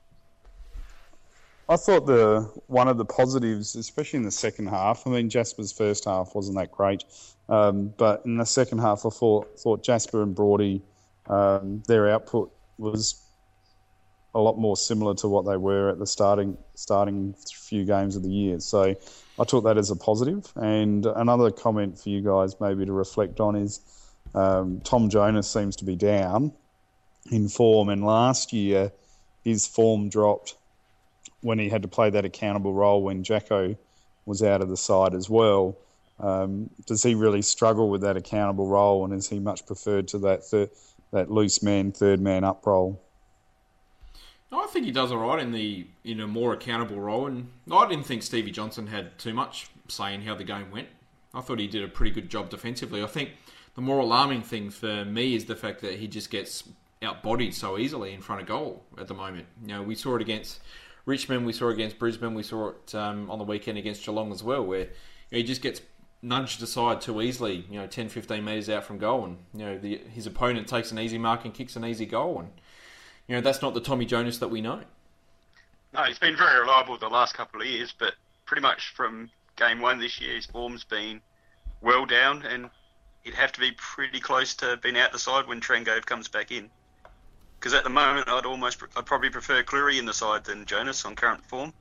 [1.68, 5.06] I thought the one of the positives, especially in the second half.
[5.06, 7.04] I mean, Jasper's first half wasn't that great,
[7.48, 10.82] um, but in the second half, I thought thought Jasper and Broady,
[11.26, 13.20] um, their output was
[14.34, 18.22] a lot more similar to what they were at the starting starting few games of
[18.22, 18.60] the year.
[18.60, 18.94] So
[19.38, 20.52] I took that as a positive.
[20.54, 23.80] And another comment for you guys, maybe to reflect on, is
[24.34, 26.52] um, Tom Jonas seems to be down
[27.32, 28.92] in form, and last year
[29.42, 30.54] his form dropped
[31.46, 33.76] when he had to play that accountable role when Jacko
[34.24, 35.76] was out of the side as well.
[36.18, 40.18] Um, does he really struggle with that accountable role, and is he much preferred to
[40.18, 40.70] that thir-
[41.12, 43.00] that loose man, third man up role?
[44.50, 47.86] I think he does all right in the in a more accountable role, and I
[47.88, 50.88] didn't think Stevie Johnson had too much say in how the game went.
[51.32, 53.04] I thought he did a pretty good job defensively.
[53.04, 53.30] I think
[53.76, 56.64] the more alarming thing for me is the fact that he just gets
[57.02, 59.46] outbodied so easily in front of goal at the moment.
[59.62, 60.60] You know, we saw it against
[61.06, 64.42] Richmond, we saw against Brisbane, we saw it um, on the weekend against Geelong as
[64.42, 64.86] well, where you
[65.32, 65.80] know, he just gets
[66.20, 69.78] nudged aside too easily, you know, 10, 15 metres out from goal, and you know
[69.78, 72.50] the, his opponent takes an easy mark and kicks an easy goal, and
[73.28, 74.80] you know that's not the Tommy Jonas that we know.
[75.94, 78.14] No, he's been very reliable the last couple of years, but
[78.44, 81.20] pretty much from game one this year, his form's been
[81.80, 82.68] well down, and
[83.22, 86.50] he'd have to be pretty close to being out the side when Trengove comes back
[86.50, 86.68] in.
[87.58, 91.04] Because at the moment, I'd almost, I'd probably prefer Cleary in the side than Jonas
[91.04, 91.72] on current form.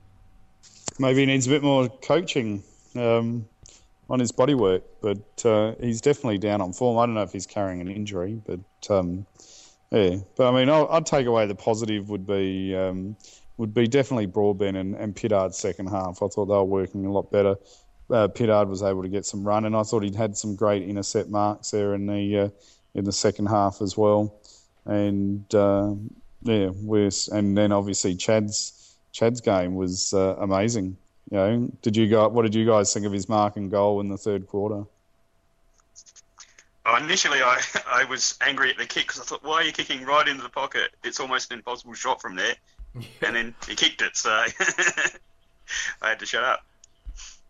[0.98, 2.62] Maybe he needs a bit more coaching
[2.94, 3.46] um,
[4.08, 6.98] on his body work, but uh, he's definitely down on form.
[6.98, 8.60] I don't know if he's carrying an injury, but
[8.90, 9.26] um,
[9.90, 10.16] yeah.
[10.36, 13.16] But I mean, I'll, I'd take away the positive would be um,
[13.58, 16.22] would be definitely Broadbent and, and Pittard's second half.
[16.22, 17.56] I thought they were working a lot better.
[18.08, 20.82] Uh, Pittard was able to get some run, and I thought he'd had some great
[20.82, 22.48] intercept marks there in the uh,
[22.94, 24.34] in the second half as well.
[24.86, 25.94] And uh,
[26.42, 30.96] yeah, we're, and then obviously Chad's Chad's game was uh, amazing.
[31.30, 34.00] You know, did you guys, what did you guys think of his mark and goal
[34.00, 34.84] in the third quarter?
[36.88, 39.72] Oh, initially, I, I was angry at the kick because I thought, why are you
[39.72, 40.90] kicking right into the pocket?
[41.02, 42.54] It's almost an impossible shot from there.
[43.22, 44.30] And then he kicked it, so
[46.00, 46.64] I had to shut up.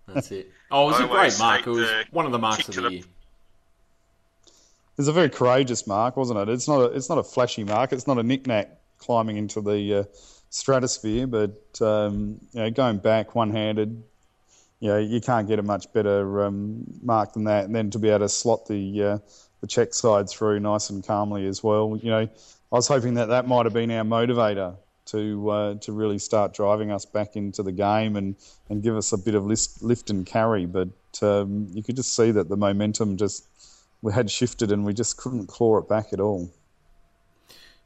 [0.08, 0.50] That's it.
[0.70, 1.66] Oh, it was I a great always mark.
[1.66, 3.02] It was the one of the marks of the the- year.
[4.98, 6.48] It's a very courageous mark, wasn't it?
[6.48, 7.92] It's not a it's not a flashy mark.
[7.92, 10.04] It's not a knick-knack climbing into the uh,
[10.48, 14.02] stratosphere, but um, you know, going back one-handed,
[14.80, 17.66] you know, you can't get a much better um, mark than that.
[17.66, 19.18] And then to be able to slot the uh,
[19.60, 21.98] the check side through nice and calmly as well.
[22.02, 22.28] You know, I
[22.70, 26.90] was hoping that that might have been our motivator to uh, to really start driving
[26.90, 28.34] us back into the game and,
[28.68, 30.66] and give us a bit of lift, lift and carry.
[30.66, 30.88] But
[31.22, 33.46] um, you could just see that the momentum just
[34.02, 36.50] we had shifted and we just couldn't claw it back at all.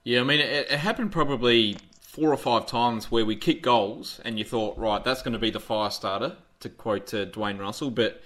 [0.04, 4.20] Yeah, I mean, it, it happened probably four or five times where we kicked goals,
[4.24, 7.60] and you thought, right, that's going to be the fire starter, to quote uh, Dwayne
[7.60, 8.20] Russell, but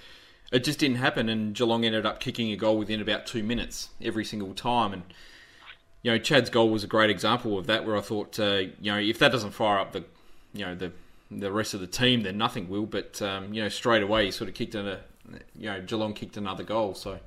[0.52, 3.90] it just didn't happen, and Geelong ended up kicking a goal within about two minutes
[4.00, 5.02] every single time, and
[6.02, 8.92] you know, Chad's goal was a great example of that, where I thought, uh, you
[8.92, 10.04] know, if that doesn't fire up the,
[10.52, 10.92] you know, the
[11.30, 12.86] the rest of the team, then nothing will.
[12.86, 15.00] But um, you know, straight away, he sort of kicked a,
[15.58, 17.18] you know, Geelong kicked another goal, so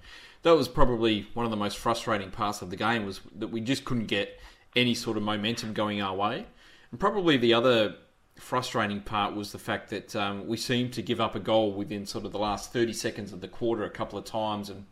[0.47, 3.59] that was probably one of the most frustrating parts of the game was that we
[3.59, 4.39] just couldn't get
[4.77, 6.45] any sort of momentum going our way.
[6.91, 7.95] And probably the other
[8.37, 12.05] frustrating part was the fact that um, we seemed to give up a goal within
[12.05, 14.85] sort of the last 30 seconds of the quarter a couple of times, and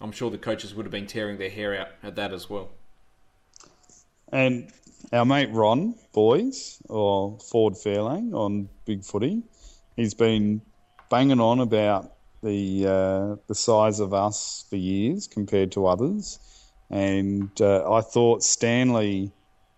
[0.00, 2.70] I'm sure the coaches would have been tearing their hair out at that as well.
[4.30, 4.70] And
[5.12, 9.42] our mate Ron Boys, or Ford Fairlane on Big Footy,
[9.96, 10.62] he's been
[11.10, 12.13] banging on about
[12.44, 16.38] the uh, the size of us for years compared to others,
[16.90, 19.32] and uh, I thought Stanley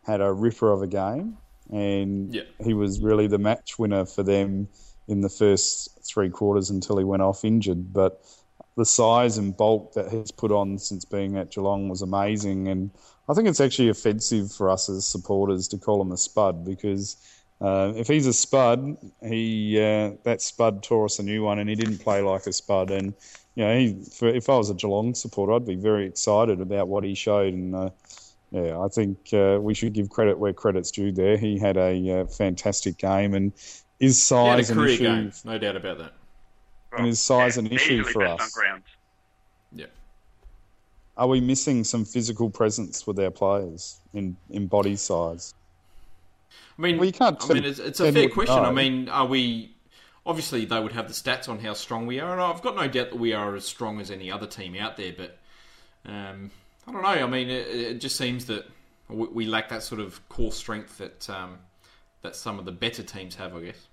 [0.04, 1.36] had a ripper of a game,
[1.70, 2.42] and Yeah.
[2.62, 4.68] he was really the match winner for them
[5.08, 7.92] in the first three quarters until he went off injured.
[7.92, 8.20] But
[8.76, 12.90] the size and bulk that he's put on since being at Geelong was amazing, and
[13.28, 17.16] I think it's actually offensive for us as supporters to call him a spud because
[17.60, 21.68] uh, if he's a spud, he uh, that spud tore us a new one, and
[21.68, 22.90] he didn't play like a spud.
[22.90, 23.14] And
[23.54, 26.88] you know, he, for, if I was a Geelong supporter, I'd be very excited about
[26.88, 27.90] what he showed, and uh,
[28.50, 31.12] yeah, I think uh, we should give credit where credit's due.
[31.12, 33.52] There, he had a uh, fantastic game, and
[33.98, 36.12] his He had a size an career issue, game, no doubt about that.
[36.96, 38.54] and his size an issue for us.
[39.72, 39.86] Yeah.
[41.16, 45.54] Are we missing some physical presence with our players in, in body size?
[46.78, 48.58] I mean, Well, you can't I mean, it's, it's a fair what you question.
[48.58, 49.74] I mean, are we?
[50.26, 52.88] Obviously, they would have the stats on how strong we are, and I've got no
[52.88, 55.12] doubt that we are as strong as any other team out there.
[55.16, 55.38] But
[56.04, 56.50] um,
[56.86, 57.08] I don't know.
[57.08, 58.66] I mean, it, it just seems that
[59.08, 61.58] we, we lack that sort of core strength that um,
[62.22, 63.54] that some of the better teams have.
[63.54, 63.86] I guess.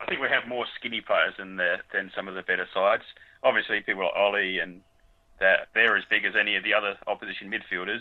[0.00, 3.02] I think we have more skinny players than the, than some of the better sides.
[3.42, 4.80] Obviously, people like Ollie and
[5.40, 8.00] that they're as big as any of the other opposition midfielders,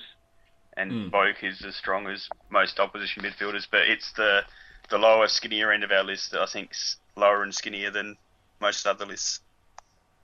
[0.78, 1.12] and Mm.
[1.12, 3.68] Boak is as strong as most opposition midfielders.
[3.70, 4.42] But it's the
[4.90, 8.16] the lower, skinnier end of our list that I think's lower and skinnier than
[8.62, 9.42] most other lists.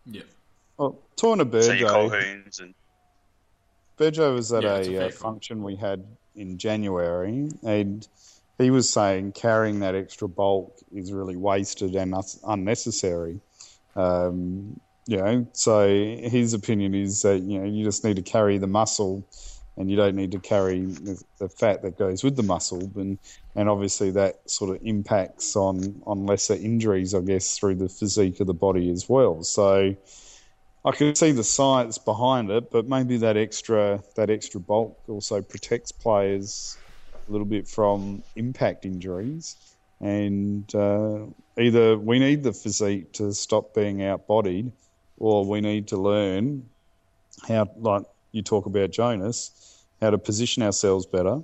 [0.06, 0.22] Yeah.
[0.78, 2.74] Well, Torna So your Burjo, Colquhouns and
[4.00, 8.08] Berjo was at Yeah, a a, uh, function we had in January, and
[8.58, 12.16] he was saying carrying that extra bulk is really wasted and
[12.48, 13.40] unnecessary.
[13.96, 18.58] Um, you know, so his opinion is that you know you just need to carry
[18.58, 19.28] the muscle,
[19.78, 23.18] and you don't need to carry the, fat that goes with the muscle, and
[23.56, 28.40] and obviously that sort of impacts on on lesser injuries, I guess, through the physique
[28.40, 29.44] of the body as well.
[29.44, 29.96] So.
[30.86, 35.42] I can see the science behind it, but maybe that extra that extra bulk also
[35.42, 36.78] protects players
[37.28, 39.56] a little bit from impact injuries.
[40.02, 41.20] And uh,
[41.58, 44.72] either we need the physique to stop being outbodied,
[45.18, 46.70] or we need to learn
[47.48, 48.04] how, like
[48.34, 51.40] you talk about Jonas, how to position ourselves better,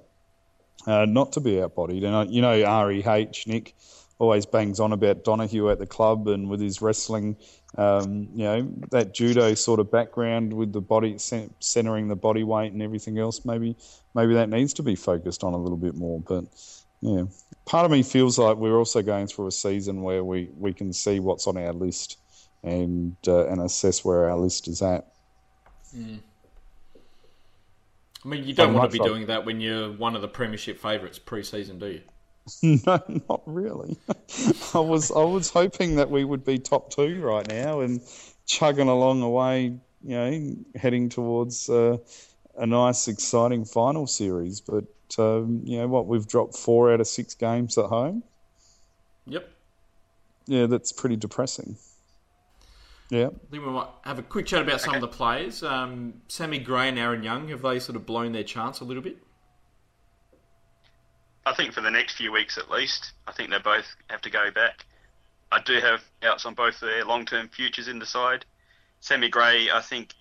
[0.85, 2.03] uh, not to be outbodied.
[2.03, 3.75] And uh, you know, REH Nick
[4.17, 7.37] always bangs on about Donahue at the club and with his wrestling
[7.77, 12.71] um, you know, that judo sort of background with the body centering the body weight
[12.71, 13.45] and everything else.
[13.45, 13.75] Maybe,
[14.15, 16.19] maybe that needs to be focused on a little bit more.
[16.19, 16.45] But
[17.01, 17.25] yeah,
[17.65, 20.91] part of me feels like we're also going through a season where we, we can
[20.93, 22.17] see what's on our list
[22.63, 25.07] and uh, and assess where our list is at.
[28.23, 30.79] I mean, you don't want to be doing that when you're one of the premiership
[30.79, 32.01] favourites pre-season, do you?
[32.85, 33.97] no, not really.
[34.73, 38.01] I was I was hoping that we would be top two right now and
[38.45, 41.97] chugging along away, you know, heading towards uh,
[42.57, 44.61] a nice, exciting final series.
[44.61, 44.85] But
[45.17, 46.07] um, you know what?
[46.07, 48.23] We've dropped four out of six games at home.
[49.27, 49.49] Yep.
[50.47, 51.77] Yeah, that's pretty depressing.
[53.09, 53.27] Yeah.
[53.27, 55.63] I think we might have a quick chat about some of the players.
[55.63, 59.01] Um, Sammy Gray and Aaron Young, have they sort of blown their chance a little
[59.01, 59.17] bit?
[61.45, 64.29] I think for the next few weeks at least, I think they both have to
[64.29, 64.85] go back.
[65.51, 68.45] I do have doubts on both their long-term futures in the side.
[68.99, 70.13] Sammy Gray, I think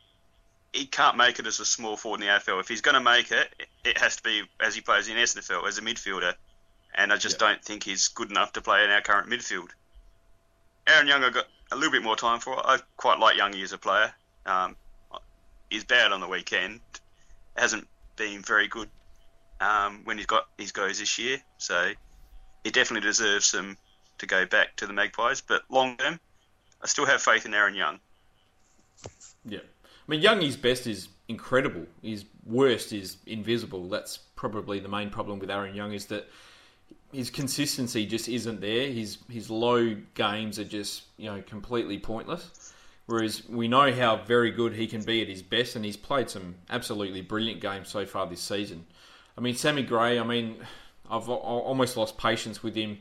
[0.73, 2.61] he can't make it as a small forward in the AFL.
[2.61, 3.49] If he's going to make it,
[3.85, 6.35] it has to be as he plays in SANFL as a midfielder,
[6.95, 9.69] and I just don't think he's good enough to play in our current midfield.
[10.87, 12.55] Aaron Young, I got a little bit more time for.
[12.55, 12.61] It.
[12.65, 14.13] I quite like Youngie as a player.
[14.47, 14.77] Um,
[15.71, 16.81] he's bad on the weekend.
[17.57, 18.89] Hasn't been very good
[19.61, 21.39] um, when he's got his goes this year.
[21.59, 21.93] So
[22.65, 23.77] he definitely deserves some
[24.19, 25.41] to go back to the Magpies.
[25.41, 26.19] But long term,
[26.83, 27.99] I still have faith in Aaron Young.
[29.45, 29.59] Yeah.
[29.61, 31.87] I mean, Youngie's best is incredible.
[32.03, 33.89] His worst is invisible.
[33.89, 36.29] That's probably the main problem with Aaron Young is that
[37.13, 38.89] his consistency just isn't there.
[38.91, 42.73] His his low games are just you know completely pointless.
[43.07, 46.29] Whereas we know how very good he can be at his best, and he's played
[46.29, 48.85] some absolutely brilliant games so far this season.
[49.37, 50.19] I mean, Sammy Gray.
[50.19, 50.57] I mean,
[51.11, 52.99] I've almost lost patience with him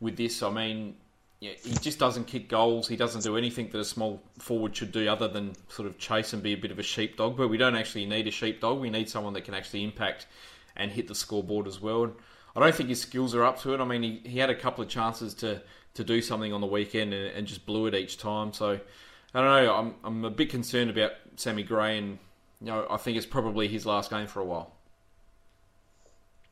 [0.00, 0.42] with this.
[0.42, 0.96] I mean,
[1.38, 2.88] yeah, he just doesn't kick goals.
[2.88, 6.32] He doesn't do anything that a small forward should do other than sort of chase
[6.32, 7.36] and be a bit of a sheepdog.
[7.36, 8.80] But we don't actually need a sheepdog.
[8.80, 10.26] We need someone that can actually impact
[10.74, 12.12] and hit the scoreboard as well.
[12.56, 13.80] I don't think his skills are up to it.
[13.80, 15.60] I mean, he, he had a couple of chances to,
[15.94, 18.52] to do something on the weekend and, and just blew it each time.
[18.52, 18.78] So
[19.34, 19.74] I don't know.
[19.74, 22.18] I'm, I'm a bit concerned about Sammy Gray, and
[22.60, 24.72] you know, I think it's probably his last game for a while.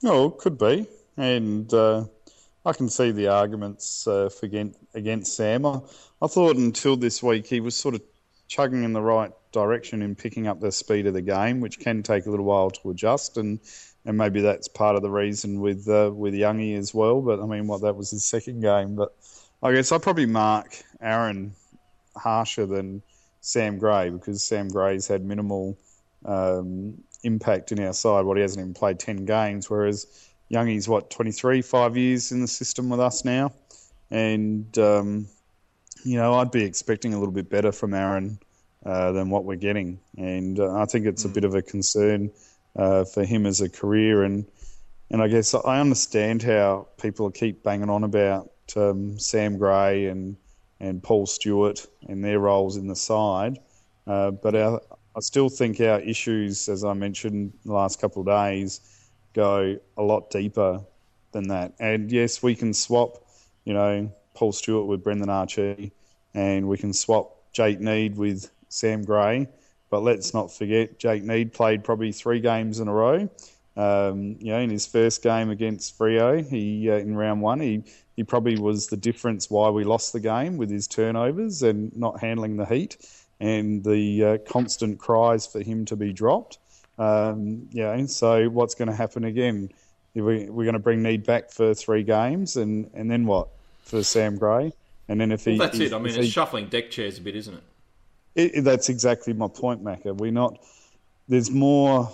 [0.04, 2.04] Oh, could be, and uh,
[2.66, 5.64] I can see the arguments uh, for against, against Sam.
[5.64, 5.80] I,
[6.20, 8.02] I thought until this week he was sort of
[8.48, 12.02] chugging in the right direction in picking up the speed of the game, which can
[12.02, 13.60] take a little while to adjust, and
[14.04, 17.20] and maybe that's part of the reason with uh, with Youngie as well.
[17.20, 19.14] But I mean, what that was his second game, but
[19.62, 21.54] I guess I probably mark Aaron
[22.16, 23.02] harsher than
[23.40, 25.78] Sam Gray because Sam Gray's had minimal
[26.24, 28.24] um, impact in our side.
[28.24, 30.06] What he hasn't even played ten games, whereas
[30.50, 33.52] Youngie's what twenty three, five years in the system with us now,
[34.10, 35.28] and um,
[36.04, 38.40] you know I'd be expecting a little bit better from Aaron
[38.84, 42.32] uh, than what we're getting, and uh, I think it's a bit of a concern
[42.76, 44.22] uh, for him as a career.
[44.22, 44.46] And
[45.10, 50.36] and I guess I understand how people keep banging on about um, Sam Gray and
[50.80, 53.58] and Paul Stewart and their roles in the side,
[54.06, 54.80] uh, but our,
[55.14, 58.80] I still think our issues, as I mentioned the last couple of days,
[59.32, 60.80] go a lot deeper
[61.30, 61.72] than that.
[61.78, 63.24] And yes, we can swap,
[63.64, 65.92] you know, Paul Stewart with Brendan Archie,
[66.34, 69.46] and we can swap Jake Neade with Sam Gray.
[69.92, 73.28] But let's not forget, Jake Neade played probably three games in a row.
[73.76, 77.84] Um, you know, in his first game against Freo, he uh, in round one, he
[78.16, 82.20] he probably was the difference why we lost the game with his turnovers and not
[82.20, 82.96] handling the heat
[83.38, 86.56] and the uh, constant cries for him to be dropped.
[86.98, 89.68] Um, yeah, so what's going to happen again?
[90.14, 93.48] We, we're going to bring Neade back for three games, and, and then what
[93.84, 94.72] for Sam Gray?
[95.08, 95.94] And then if he, Well, that's if- it.
[95.94, 97.62] I mean, it's he- shuffling deck chairs a bit, isn't it?
[98.34, 100.16] It, that's exactly my point, Macca.
[100.16, 100.58] We're not.
[101.28, 102.12] There's more.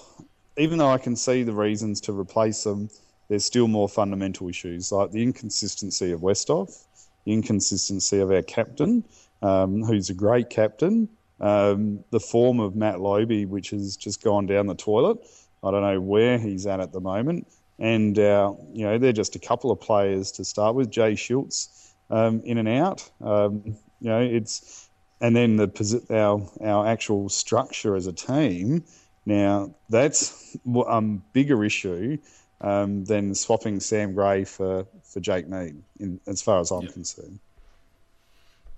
[0.57, 2.91] Even though I can see the reasons to replace them,
[3.29, 6.85] there's still more fundamental issues like the inconsistency of Westhoff,
[7.25, 9.05] the inconsistency of our captain,
[9.43, 11.09] um, who's a great captain,
[11.41, 15.19] um, the form of Matt Lobbe, which has just gone down the toilet.
[15.63, 17.47] I don't know where he's at at the moment.
[17.79, 20.91] And, uh, you know, they're just a couple of players to start with.
[20.91, 23.09] Jay Schultz um, in and out.
[23.21, 23.63] Um,
[24.01, 24.88] you know, it's
[25.21, 28.85] and then the our our actual structure as a team.
[29.27, 32.19] Now that's a um, bigger issue
[32.61, 36.93] um, than swapping Sam Gray for, for Jake Neade, in, as far as I'm Yep.
[36.93, 37.39] concerned.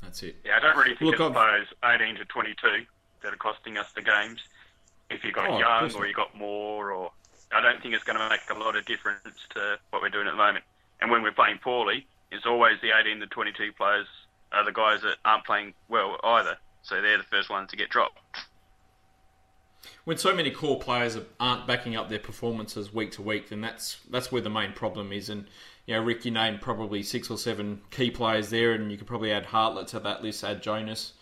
[0.02, 0.36] That's it.
[0.44, 2.84] Yeah, I don't really think Look, it's those 18 to 22
[3.22, 4.40] that are costing us the games.
[5.08, 6.08] If you got Oh, young course or not.
[6.08, 7.12] you got more, or
[7.52, 10.26] I don't think it's going to make a lot of difference to what we're doing
[10.26, 10.64] at the moment.
[11.00, 14.06] And when we're playing poorly, it's always the 18 to 22 players
[14.52, 16.56] are the guys that aren't playing well either.
[16.82, 18.18] So they're the first ones to get dropped.
[20.04, 23.98] When so many core players aren't backing up their performances week to week, then that's
[24.10, 25.28] that's where the main problem is.
[25.28, 25.46] And
[25.86, 29.06] you know, Rick, you named probably six or seven key players there, and you could
[29.06, 31.12] probably add Hartlett to that list, add Jonas,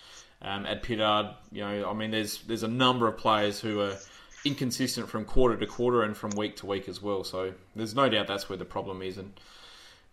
[0.43, 1.35] um, add Pittard.
[1.53, 3.97] You know, I mean, there's there's a number of players who are
[4.45, 7.25] inconsistent from quarter to quarter and from week to week as well.
[7.25, 9.19] So there's no doubt that's where the problem is.
[9.19, 9.39] And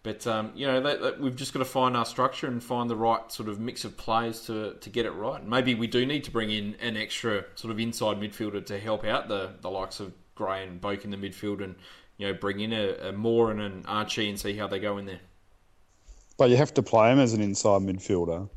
[0.06, 2.88] but um, you know, that, that we've just got to find our structure and find
[2.88, 5.42] the right sort of mix of players to, to get it right.
[5.42, 8.80] And maybe we do need to bring in an extra sort of inside midfielder to
[8.80, 11.74] help out the, the likes of Gray and Boak in the midfield, and
[12.18, 15.00] you know, bring in a, a Moore and an Archie and see how they go
[15.00, 15.22] in there.
[16.38, 18.48] But you have to play him as an inside midfielder.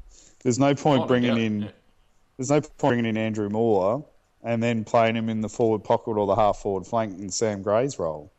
[0.43, 1.71] There's no point Oh, bringing doubt, in.
[2.37, 4.05] There's no point bringing in Andrew Moore
[4.45, 7.63] and then playing him in the forward pocket or the half forward flank in Sam
[7.63, 8.33] Gray's role.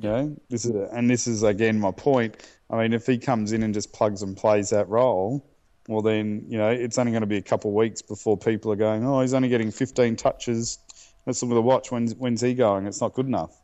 [0.00, 2.36] You know, this is and this is again my point.
[2.70, 5.44] I mean, if he comes in and just plugs and plays that role,
[5.88, 8.72] well then you know it's only going to be a couple of weeks before people
[8.72, 10.78] are going, oh, he's only getting 15 touches.
[11.26, 11.90] Let's look at the watch.
[11.90, 12.86] When's when's he going?
[12.86, 13.56] It's not good enough.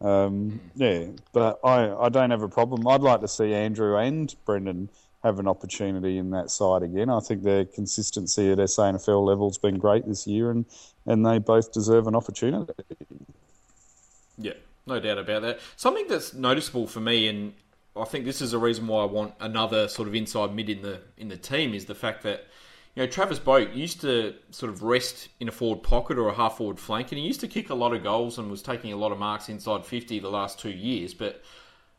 [0.00, 2.86] Um, yeah, but I, I don't have a problem.
[2.86, 4.88] I'd like to see Andrew and Brendon
[5.24, 7.10] have an opportunity in that side again.
[7.10, 10.64] I think their consistency at SANFL level's been great this year, and,
[11.06, 12.72] and they both deserve an opportunity.
[14.88, 15.60] No doubt about that.
[15.76, 17.52] Something that's noticeable for me, and
[17.94, 20.80] I think this is a reason why I want another sort of inside mid in
[20.82, 22.46] the in the team, is the fact that
[22.96, 26.34] you know Travis Boak used to sort of rest in a forward pocket or a
[26.34, 28.92] half forward flank, and he used to kick a lot of goals and was taking
[28.92, 31.42] a lot of marks inside fifty the last two years, but.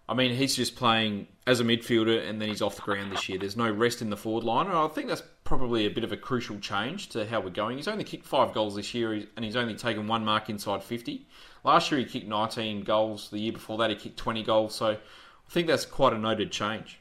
[0.09, 3.29] I mean, he's just playing as a midfielder and then he's off the ground this
[3.29, 3.37] year.
[3.37, 6.11] There's no rest in the forward line, and I think that's probably a bit of
[6.11, 7.77] a crucial change to how we're going.
[7.77, 11.27] He's only kicked five goals this year, and he's only taken one mark inside 50.
[11.63, 13.29] Last year he kicked 19 goals.
[13.29, 14.73] The year before that he kicked 20 goals.
[14.73, 16.99] So I think that's quite a noted change.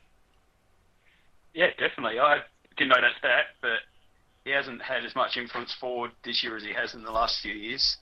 [1.54, 2.20] Yeah, definitely.
[2.20, 2.40] I
[2.76, 2.90] didn't
[3.22, 3.78] that but
[4.44, 7.40] he hasn't had as much influence forward this year as he has in the last
[7.40, 7.96] few years.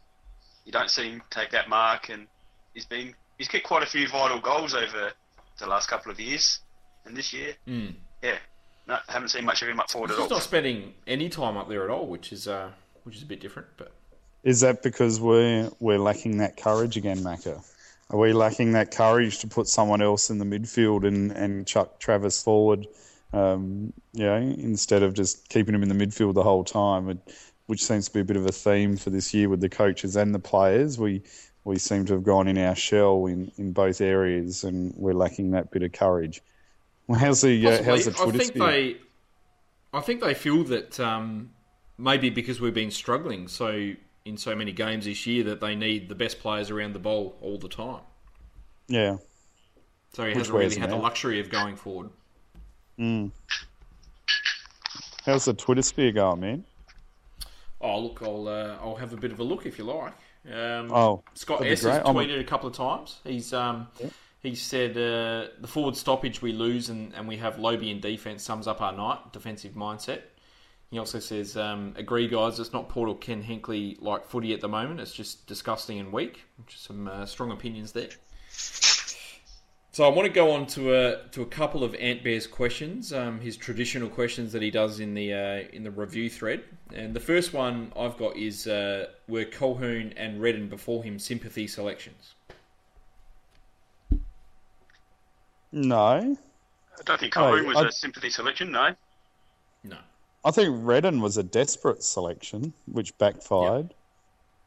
[0.64, 2.26] You don't see him take that mark, and
[2.74, 5.12] he's been he's kicked quite a few vital goals over
[5.58, 6.60] the last couple of years,
[7.04, 7.94] and this year, Mm.
[8.22, 8.36] yeah,
[8.86, 10.38] no, haven't seen much of him up forward He's at just all.
[10.38, 12.70] not spending any time up there at all, which is uh,
[13.04, 13.68] which is a bit different.
[13.76, 13.92] But
[14.42, 17.64] Is that because we're we're lacking that courage again, Macca?
[18.10, 21.98] Are we lacking that courage to put someone else in the midfield and, and chuck
[21.98, 22.86] Travis forward?
[23.32, 27.20] Um, you know, instead of just keeping him in the midfield the whole time,
[27.66, 30.14] which seems to be a bit of a theme for this year with the coaches
[30.14, 30.96] and the players.
[30.98, 31.22] We
[31.66, 35.50] we seem to have gone in our shell in, in both areas, and we're lacking
[35.50, 36.40] that bit of courage.
[37.08, 38.12] Well, how's the uh, how's the.
[38.12, 38.66] Twitter I think sphere?
[38.70, 38.96] they,
[39.92, 41.50] I think they feel that um,
[41.98, 43.92] maybe because we've been struggling so
[44.24, 47.36] in so many games this year that they need the best players around the bowl
[47.40, 48.02] all the time.
[48.86, 49.16] Yeah.
[50.12, 52.10] So he Which hasn't really had the luxury of going forward.
[52.96, 53.32] Mm.
[55.24, 56.64] How's the Twitter sphere going, man?
[57.80, 60.14] Oh, look, I'll uh, I'll have a bit of a look if you like.
[60.52, 61.96] Um, Oh, Scott S has.
[61.98, 63.20] A- tweeted a couple of times.
[63.24, 63.88] He's um,
[64.42, 68.42] he said uh, the forward stoppage we lose and, and we have Lobie in defence
[68.44, 70.20] sums up our night defensive mindset.
[70.90, 72.60] He also says, um, "Agree, guys.
[72.60, 75.00] It's not Port or Ken Hinkley like footy at the moment.
[75.00, 78.10] It's just disgusting and weak." Which is some uh, strong opinions there.
[79.96, 83.14] So I want to go on to a to a couple of Ant Bear's questions,
[83.14, 86.64] um, his traditional questions that he does in the uh, in the review thread.
[86.92, 91.66] And the first one I've got is uh, were Colquhoun and Redden before him sympathy
[91.66, 92.34] selections?
[95.72, 98.94] No, I don't think Colquhoun Oh, was I- a sympathy selection, no.
[99.82, 99.96] No.
[100.44, 103.94] I think Redden was a desperate selection, which backfired.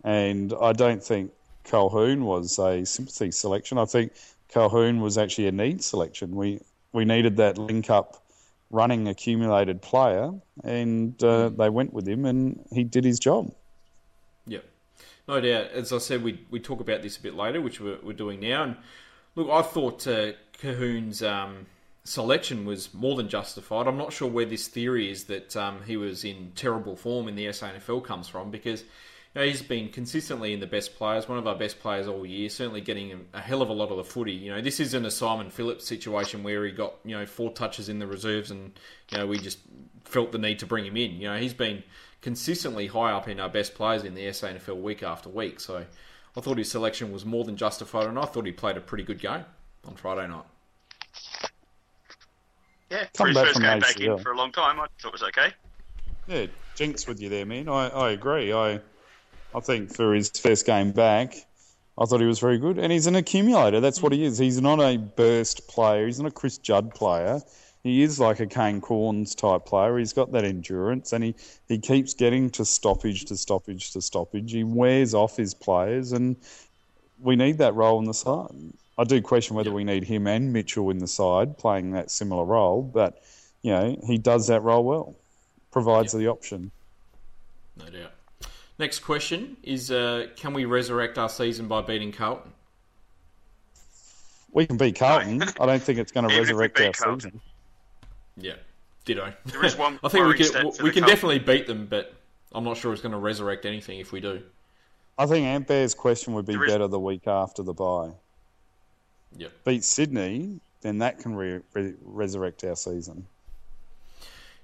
[0.03, 1.31] And I don't think
[1.65, 3.77] Colquhoun was a sympathy selection.
[3.77, 4.13] I think
[4.53, 6.35] Colquhoun was actually a need selection.
[6.35, 8.23] We we needed that link up
[8.71, 10.31] running accumulated player,
[10.63, 13.51] and uh, they went with him, and he did his job.
[14.47, 14.65] Yep.
[15.27, 15.71] No doubt.
[15.71, 18.39] As I said, we we talk about this a bit later, which we're, we're doing
[18.39, 18.63] now.
[18.63, 18.75] And
[19.35, 21.67] look, I thought uh, Colquhoun's um,
[22.03, 23.87] selection was more than justified.
[23.87, 27.35] I'm not sure where this theory is that um, he was in terrible form in
[27.35, 28.83] the SANFL comes from, because
[29.35, 32.25] you know, he's been consistently in the best players, one of our best players all
[32.25, 34.31] year, certainly getting a, a hell of a lot of the footy.
[34.31, 37.89] You know, this isn't a Simon Phillips situation where he got you know four touches
[37.89, 38.71] in the reserves and
[39.11, 39.59] you know we just
[40.03, 41.13] felt the need to bring him in.
[41.13, 41.83] You know, he's been
[42.21, 45.59] consistently high up in our best players in the SANFL week after week.
[45.59, 45.85] So
[46.35, 49.03] I thought his selection was more than justified, and I thought he played a pretty
[49.03, 49.45] good game
[49.87, 50.45] on Friday night.
[52.89, 54.23] Yeah, Come for his back first game back in ACL.
[54.23, 55.51] for a long time, I thought it was okay.
[56.27, 57.69] Yeah, jinx with you there, man.
[57.69, 58.51] I, I agree.
[58.51, 58.79] I
[59.53, 61.35] I think for his first game back,
[61.97, 63.79] I thought he was very good, and he's an accumulator.
[63.79, 64.37] That's what he is.
[64.37, 66.05] He's not a burst player.
[66.05, 67.41] He's not a Chris Judd player.
[67.83, 69.97] He is like a Kane Cornes type player.
[69.97, 71.35] He's got that endurance, and he,
[71.67, 74.51] he keeps getting to stoppage to stoppage to stoppage.
[74.51, 76.35] He wears off his players, and
[77.19, 78.49] we need that role in the side.
[78.97, 82.43] I do question whether we need him and Mitchell in the side playing that similar
[82.43, 83.23] role, but
[83.61, 85.15] you know he does that role well.
[85.71, 86.71] Provides the option.
[87.77, 88.11] No doubt.
[88.79, 92.51] Next question is: uh, Can we resurrect our season by beating Carlton?
[94.51, 95.43] We can beat Carlton.
[95.59, 97.19] I don't think it's going to Even if we resurrect beat our Carlton.
[97.19, 97.41] season.
[98.37, 98.53] Yeah,
[99.03, 99.33] ditto.
[99.45, 101.03] There is one I think we can we can Carlton.
[101.03, 102.13] definitely beat them, but
[102.53, 104.41] I'm not sure it's going to resurrect anything if we do.
[105.17, 108.11] I think Ant Bear's question would be There is- better the week after the bye.
[109.37, 109.51] Yep.
[109.65, 113.27] Beat Sydney, then that can re- re- resurrect our season.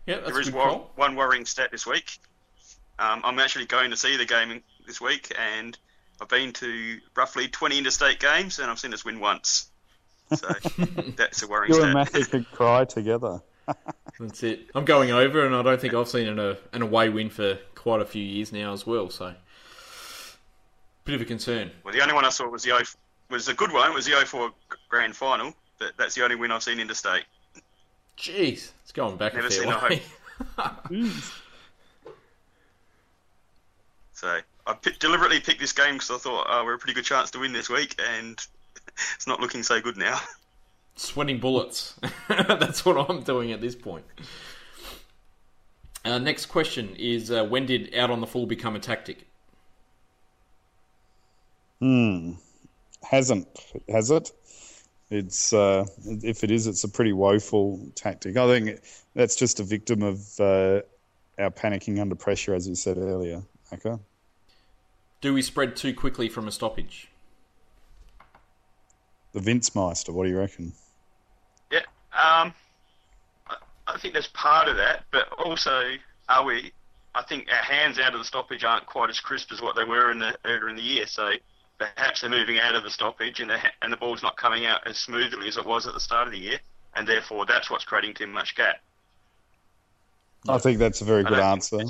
[0.08, 2.18] Yeah, that's There a is good one, one worrying stat this week.
[2.98, 5.78] Um, I'm actually going to see the game this week, and
[6.22, 9.70] I've been to roughly 20 interstate games, and I've seen us win once.
[10.34, 10.48] So
[11.18, 11.94] that's a worrying You and.
[11.94, 13.42] Matthew could cry together.
[14.20, 14.70] That's it.
[14.76, 17.58] I'm going over, and I don't think I've seen an, a, an away win for
[17.74, 19.10] quite a few years now as well.
[19.10, 19.34] So,
[21.04, 21.72] bit of a concern.
[21.84, 22.80] Well, the only one I saw was the O
[23.30, 23.94] was a good one.
[23.94, 24.52] Was the 04
[24.88, 27.26] grand final, but that's the only win I've seen interstate.
[28.18, 31.12] Jeez, it's going back Never a fair seen a way.
[34.16, 37.04] So I pi deliberately picked this game because I thought oh, we're a pretty good
[37.04, 38.40] chance to win this week, and
[39.16, 40.20] it's not looking so good now.
[40.96, 42.00] Sweating bullets.
[42.30, 44.06] That's what I'm doing at this point.
[46.06, 49.28] Uh, next question is: uh, When did out on the full become a tactic?
[51.80, 52.32] Hmm.
[53.04, 53.48] Hasn't,
[53.90, 54.32] has it?
[55.10, 58.38] It's uh, if it is, it's a pretty woeful tactic.
[58.38, 58.80] I think
[59.14, 60.82] that's just a victim of uh,
[61.38, 63.44] our panicking under pressure, as you said earlier.
[63.74, 63.96] Okay.
[65.22, 67.10] Do we spread too quickly from a stoppage?
[69.34, 70.12] The Vince Meister.
[70.12, 70.72] What do you reckon?
[71.72, 71.80] Yeah,
[72.14, 72.54] um,
[73.48, 73.56] I,
[73.88, 75.96] I think that's part of that, but also
[76.30, 76.72] are we?
[77.14, 79.84] I think our hands out of the stoppage aren't quite as crisp as what they
[79.84, 81.08] were in the earlier in the year.
[81.08, 81.32] So
[81.78, 84.86] perhaps they're moving out of the stoppage, and the and the ball's not coming out
[84.88, 86.60] as smoothly as it was at the start of the year,
[86.96, 88.78] and therefore that's what's creating too much gap.
[90.48, 91.84] I think that's a very I good don't answer.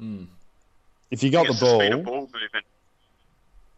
[0.00, 0.28] Think necessarily-
[1.10, 2.64] If you got the it's the ball, ball movement.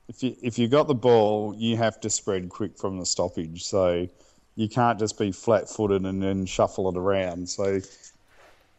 [0.08, 3.64] if you if you got the ball, you have to spread quick from the stoppage.
[3.64, 4.08] So
[4.56, 7.48] you can't just be flat footed and then shuffle it around.
[7.48, 7.80] So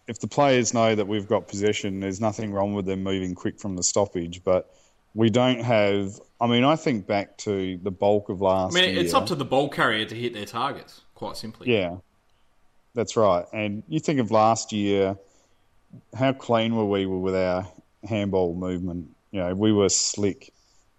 [0.08, 3.60] if the players know that we've got possession, there's nothing wrong with them moving quick
[3.60, 4.44] from the stoppage.
[4.44, 4.72] But
[5.16, 6.20] we don't have.
[6.42, 8.62] I mean, I think back to the bulk of last.
[8.62, 9.04] I last mean, year.
[9.04, 11.02] it's up to the ball carrier to hit their targets.
[11.16, 11.72] Quite simply.
[11.74, 11.98] Yeah,
[12.94, 13.46] that's right.
[13.54, 15.18] And you think of last year,
[16.18, 17.68] how clean were we with our
[18.08, 19.10] handball movement?
[19.32, 20.54] You know, we were slick,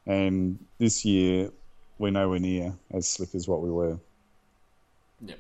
[0.06, 1.50] and this year
[1.98, 3.98] we're nowhere near as slick as what we were.
[5.24, 5.38] Yep.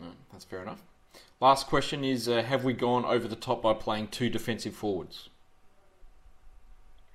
[0.00, 0.82] No, that's fair enough.
[1.40, 5.28] Last question is: uh, Have we gone over the top by playing two defensive forwards?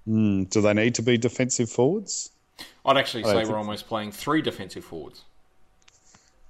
[0.08, 2.32] Mm, do they need to be defensive forwards?
[2.86, 5.24] I'd actually say we're almost playing three defensive forwards.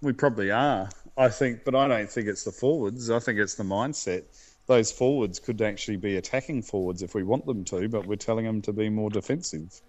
[0.01, 0.89] We probably are.
[1.19, 3.09] I think, but I don't think it's the forwards.
[3.09, 4.23] I think it's the mindset.
[4.67, 8.45] Those forwards could actually be attacking forwards if we want them to, but we're telling
[8.45, 9.81] them to be more defensive.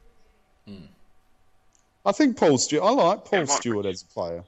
[0.67, 0.87] Hmm.
[2.05, 2.83] I think Paul Stewart.
[2.83, 4.45] I like Paul Yeah, Stewart as a player.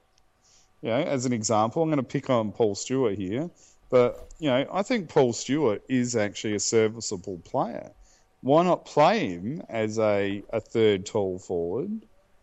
[0.81, 3.49] You know, as an example, I'm going to pick on Paul Stewart here,
[3.89, 7.93] but you know, I think Paul Stewart is actually a serviceable player.
[8.41, 12.03] Why not play him as a, a third tall forward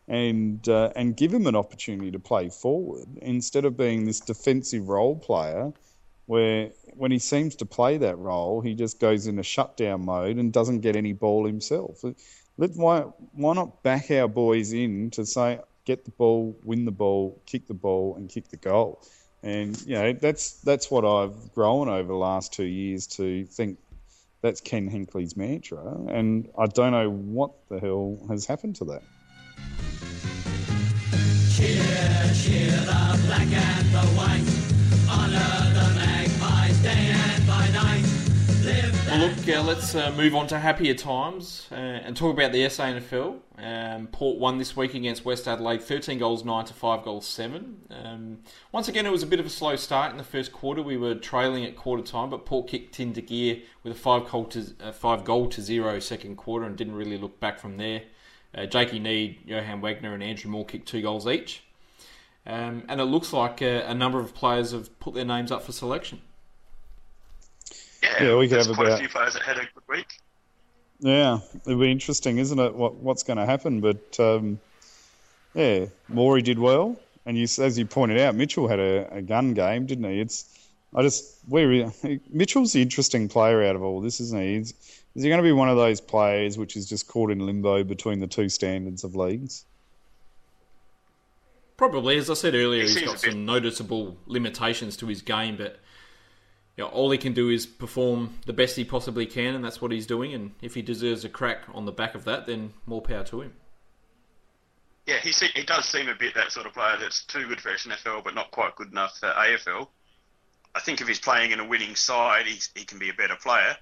[0.09, 4.89] and uh, and give him an opportunity to play forward instead of being this defensive
[4.89, 5.71] role player
[6.25, 10.53] where when he seems to play that role, he just goes into shutdown mode and
[10.53, 12.03] doesn't get any ball himself.
[12.57, 12.99] Let, why,
[13.33, 17.65] why not back our boys in to say, get the ball, win the ball, kick
[17.65, 19.01] the ball, and kick the goal?
[19.41, 23.79] And you know that's that's what I've grown over the last two years to think
[24.41, 29.03] that's Ken Hinkley's mantra, and I don't know what the hell has happened to that.
[39.09, 42.59] Well, look, uh, let's uh, move on to happier times uh, and talk about the
[42.59, 43.39] SANFL.
[43.57, 47.81] Um, Port won this week against West Adelaide, 13 goals 9 to 5 goals 7.
[47.89, 48.37] Um,
[48.71, 50.83] once again, it was a bit of a slow start in the first quarter.
[50.83, 54.45] We were trailing at quarter time, but Port kicked into gear with a 5 goal
[54.45, 58.03] to, uh, five goal to 0 second quarter and didn't really look back from there.
[58.55, 61.63] Uh, Jakey Neade, Johan Wagner, and Andrew Moore kicked two goals each.
[62.45, 65.61] Um, and it looks like uh, a number of players have put their names up
[65.63, 66.21] for selection.
[68.01, 70.07] Yeah, Yeah, we could have quite about- a few players that had a good week.
[71.01, 72.75] Yeah, it'll be interesting, isn't it?
[72.75, 73.79] What what's going to happen?
[73.79, 74.59] But um,
[75.53, 79.53] yeah, Maury did well, and you, as you pointed out, Mitchell had a, a gun
[79.53, 80.19] game, didn't he?
[80.19, 80.45] It's
[80.93, 81.89] I just we
[82.29, 84.55] Mitchell's the interesting player out of all this, isn't he?
[84.55, 84.73] Is,
[85.15, 87.83] is he going to be one of those players which is just caught in limbo
[87.83, 89.65] between the two standards of leagues?
[91.77, 95.21] Probably, as I said earlier, He he's seems got bit- some noticeable limitations to his
[95.21, 95.79] game, but
[96.77, 99.81] you know, all he can do is perform the best he possibly can, and that's
[99.81, 100.33] what he's doing.
[100.33, 103.41] And if he deserves a crack on the back of that, then more power to
[103.41, 103.53] him.
[105.05, 107.59] Yeah, he se- he does seem a bit that sort of player that's too good
[107.59, 109.87] for SANFL, but not quite good enough for AFL.
[110.75, 113.35] I think if he's playing in a winning side, he's, he can be a better
[113.35, 113.75] player.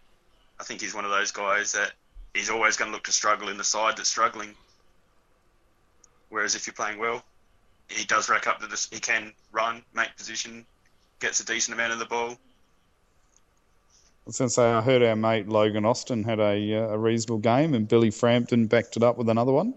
[0.60, 1.94] I think he's one of those guys that
[2.34, 4.56] he's always going to look to struggle in the side that's struggling.
[6.30, 7.24] Whereas if you're playing well,
[7.90, 10.66] he does rack up the dis- he can run, make position,
[11.20, 12.32] gets a decent amount of the ball.
[12.32, 12.36] I
[14.26, 17.38] was going to say I heard our mate Logan Austin had a uh, a reasonable
[17.38, 19.74] game, and Billy Frampton backed it up with another one.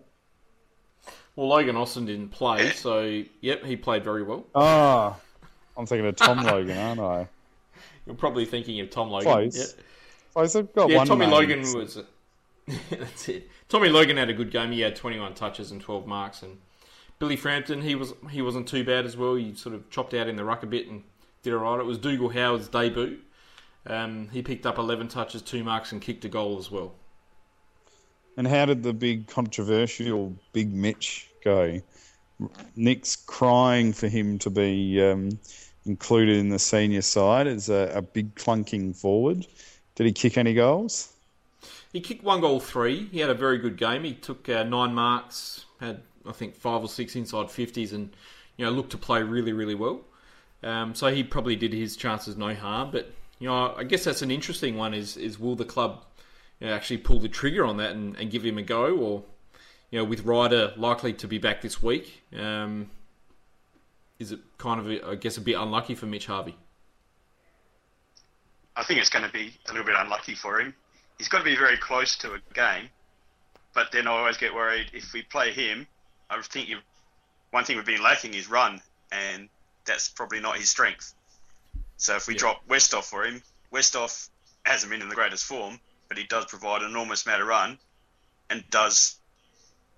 [1.37, 4.45] Well, Logan Austin didn't play, so yep, he played very well.
[4.57, 5.17] Ah,
[5.77, 7.29] I'm thinking of Tom Logan, aren't I?
[8.07, 9.31] You're probably thinking of Tom Logan.
[9.31, 9.57] Close.
[9.57, 9.85] Yeah,
[10.33, 10.57] Close.
[10.57, 11.27] I've got yeah Tommy.
[11.27, 11.99] Logan was.
[12.91, 13.49] that's it.
[13.69, 14.73] Tommy Logan had a good game.
[14.73, 16.59] He had 21 touches and 12 marks, and
[17.19, 19.35] Billy Frampton he was he wasn't too bad as well.
[19.35, 21.03] He sort of chopped out in the ruck a bit and
[21.43, 21.81] did all right.
[21.81, 23.19] It was Dougal Howard's debut.
[23.87, 26.93] Um, he picked up 11 touches, two marks, and kicked a goal as well.
[28.37, 31.81] And how did the big controversial Big Mitch go?
[32.77, 35.39] Nick's crying for him to be um,
[35.87, 39.47] included in the senior side as a, a big clunking forward.
[40.01, 41.13] Did he kick any goals?
[41.93, 43.09] He kicked one goal, three.
[43.13, 44.03] He had a very good game.
[44.03, 48.09] He took uh, nine marks, had I think five or six inside fifties, and
[48.57, 50.01] you know looked to play really, really well.
[50.63, 52.93] Um, so he probably did his chances no harm.
[52.93, 54.95] But you know, I guess that's an interesting one.
[54.95, 56.03] Is is will the club
[56.61, 59.23] you know, actually pull the trigger on that and, and give him a go, or
[59.91, 62.89] you know, with Ryder likely to be back this week, um,
[64.19, 66.57] is it kind of I guess a bit unlucky for Mitch Harvey?
[68.81, 70.75] I think it's going to be a little bit unlucky for him.
[71.19, 72.89] He's got to be very close to a game,
[73.75, 75.87] but then I always get worried if we play him.
[76.31, 76.79] I think you,
[77.51, 78.81] one thing we've been lacking is run,
[79.13, 79.51] and
[79.85, 81.13] that's probably not his strength.
[81.99, 84.31] So if we drop Westhoff for him, Westhoff
[84.65, 85.79] hasn't been in the greatest form,
[86.09, 87.79] but he does provide an enormous amount of run,
[88.49, 89.17] and does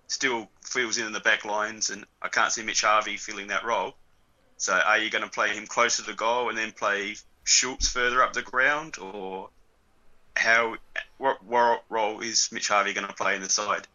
[0.09, 3.65] still fills in in the back lines, and I can't see Mitch Harvey filling that
[3.65, 3.95] role.
[4.57, 7.15] So are you going to play him closer to goal and then play
[7.45, 9.49] Schultz further up the ground, or
[10.37, 10.77] how?
[11.19, 13.87] What, what role is Mitch Harvey going to play in the side?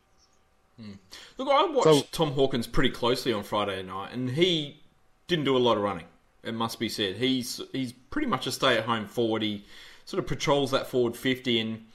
[0.79, 0.93] Hmm.
[1.37, 4.81] Look, I watched So- Tom Hawkins pretty closely on Friday night, and he
[5.27, 6.05] didn't do a lot of running.
[6.43, 7.15] It must be said.
[7.17, 9.41] He's he's pretty much a stay-at-home forward.
[9.41, 9.65] He
[10.05, 11.85] sort of patrols that forward fifty and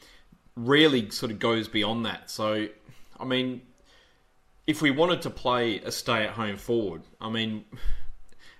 [0.57, 2.28] rarely sort of goes beyond that.
[2.30, 2.68] So,
[3.18, 3.62] I mean,
[4.66, 7.64] if we wanted to play a stay-at-home forward, I mean,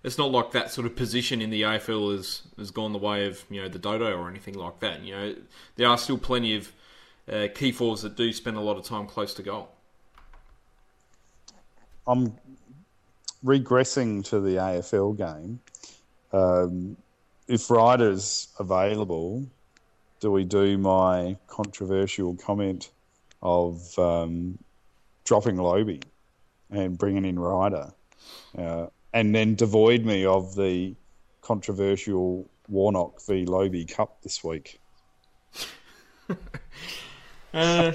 [0.05, 3.27] it's not like that sort of position in the AFL has has gone the way
[3.27, 5.03] of you know the Dodo or anything like that.
[5.03, 5.35] You know,
[5.77, 6.73] there are still plenty of
[7.31, 9.71] uh, key forwards that do spend a lot of time close to goal.
[12.07, 12.35] I'm
[13.45, 15.61] regressing to the AFL game.
[16.33, 16.97] Um,
[17.47, 19.47] if Ryder's available,
[20.21, 22.91] do we do my controversial comment
[23.43, 24.59] of um,
[25.25, 26.03] dropping Lobie
[26.71, 27.93] and bringing in Ryder?
[28.57, 30.95] Uh, and then devoid me of the
[31.41, 34.81] controversial Warnock v Lobie Cup this week.
[37.55, 37.93] Uh,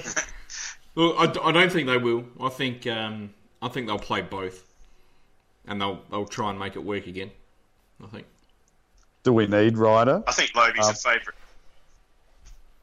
[0.94, 2.24] well, I, I don't think they will.
[2.40, 4.62] I think um, I think they'll play both,
[5.66, 7.32] and they'll they'll try and make it work again.
[8.00, 8.26] I think.
[9.24, 10.22] Do we need Ryder?
[10.28, 11.38] I think Lobie's Uh, a favourite.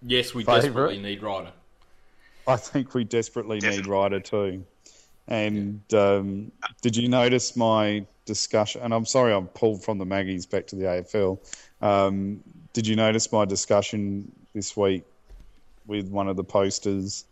[0.02, 0.62] Yes, we Favourite?
[0.64, 1.54] desperately need Ryder.
[2.46, 4.66] I think we desperately need Ryder too.
[5.28, 6.52] And um,
[6.82, 8.82] did you notice my discussion?
[8.82, 11.40] And I'm sorry, I'm pulled from the Maggies back to the AFL.
[11.82, 15.04] Um, did you notice my discussion this week
[15.88, 17.26] with one of the posters,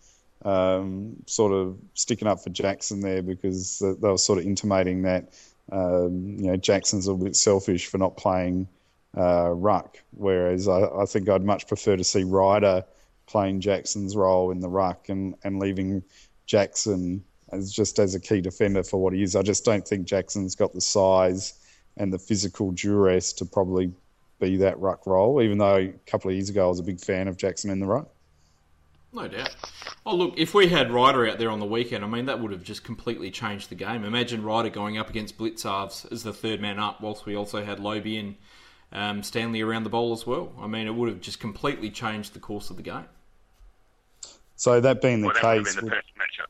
[0.43, 5.33] um, sort of sticking up for Jackson there because they were sort of intimating that
[5.71, 8.67] um, you know Jackson's a bit selfish for not playing
[9.17, 12.83] uh, ruck, whereas I, I think I'd much prefer to see Ryder
[13.25, 16.03] playing Jackson's role in the ruck and, and leaving
[16.45, 17.23] Jackson
[17.53, 19.35] as just as a key defender for what he is.
[19.35, 21.53] I just don't think Jackson's got the size
[21.97, 23.91] and the physical duress to probably
[24.39, 26.99] be that ruck role, even though a couple of years ago I was a big
[26.99, 28.09] fan of Jackson in the ruck.
[29.13, 29.55] No doubt.
[30.07, 32.51] Oh, look, if we had Ryder out there on the weekend, I mean, that would
[32.51, 34.03] have just completely changed the game.
[34.03, 37.77] Imagine Ryder going up against Blicavs as the third man up, whilst we also had
[37.77, 38.35] Lobie and
[38.91, 40.51] um, Stanley around the bowl as well.
[40.59, 43.05] I mean, it would have just completely changed the course of the game.
[44.55, 46.47] So that being the Well, that would have case, been the would, perfect matchup.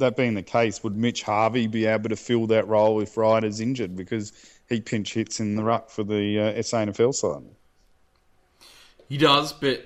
[0.00, 3.60] That being the case, would Mitch Harvey be able to fill that role if Ryder's
[3.60, 4.32] injured because
[4.68, 7.44] he pinch hits in the ruck for the uh, SANFL side?
[9.08, 9.84] He does, but,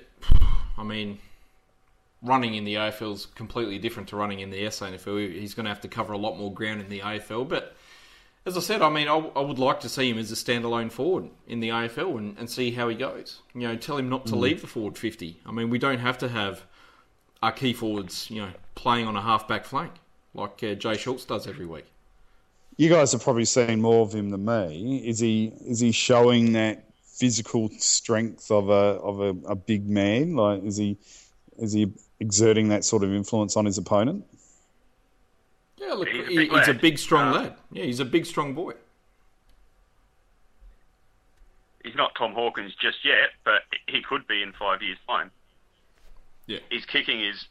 [0.76, 1.18] I mean,
[2.22, 5.32] running in the AFL is completely different to running in the SANFL.
[5.32, 7.76] He's going to have to cover a lot more ground in the AFL, but
[8.46, 10.92] as I said, I mean, I, I would like to see him as a standalone
[10.92, 13.40] forward in the AFL and, and see how he goes.
[13.54, 15.40] You know, tell him not to leave the forward 50.
[15.46, 16.66] I mean, we don't have to have
[17.42, 19.92] our key forwards, you know, playing on a half-back flank
[20.34, 21.86] like uh, Jay Schultz does every week.
[22.76, 25.02] You guys have probably seen more of him than me.
[25.06, 30.34] Is he is he showing that physical strength of a of a, a big man?
[30.34, 30.96] Like is he
[31.58, 34.24] is he exerting that sort of influence on his opponent?
[35.76, 37.56] Yeah, look, He's a he- big he's a big, strong Uh, lad.
[37.70, 38.72] Yeah, he's a big, strong boy.
[41.84, 45.30] He's not Tom Hawkins just yet, but he could be in five years' time.
[46.46, 46.60] Yeah.
[46.70, 47.46] His kicking is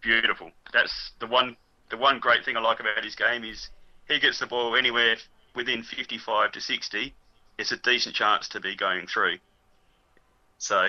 [0.00, 0.50] beautiful.
[0.72, 1.56] That's the one.
[1.94, 3.68] The one great thing I like about his game is
[4.08, 5.14] he gets the ball anywhere
[5.54, 7.14] within 55 to 60.
[7.56, 9.38] It's a decent chance to be going through.
[10.58, 10.88] So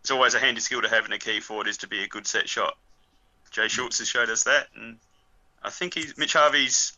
[0.00, 2.06] it's always a handy skill to have in a key forward is to be a
[2.06, 2.78] good set shot.
[3.50, 4.98] Jay Schultz has showed us that, and
[5.60, 6.96] I think he's Mitch Harvey's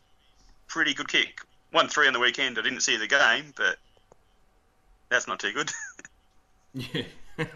[0.69, 1.41] pretty good kick.
[1.71, 2.59] One three on the weekend.
[2.59, 3.79] I didn't see the game, but
[5.09, 5.73] that's not too good.
[6.75, 7.05] Yeah,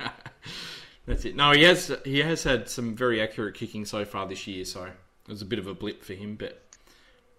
[1.07, 1.35] that's it.
[1.35, 4.93] No, he has he has had some very accurate kicking so far this year, so
[5.29, 6.35] it was a bit of a blip for him.
[6.37, 6.62] But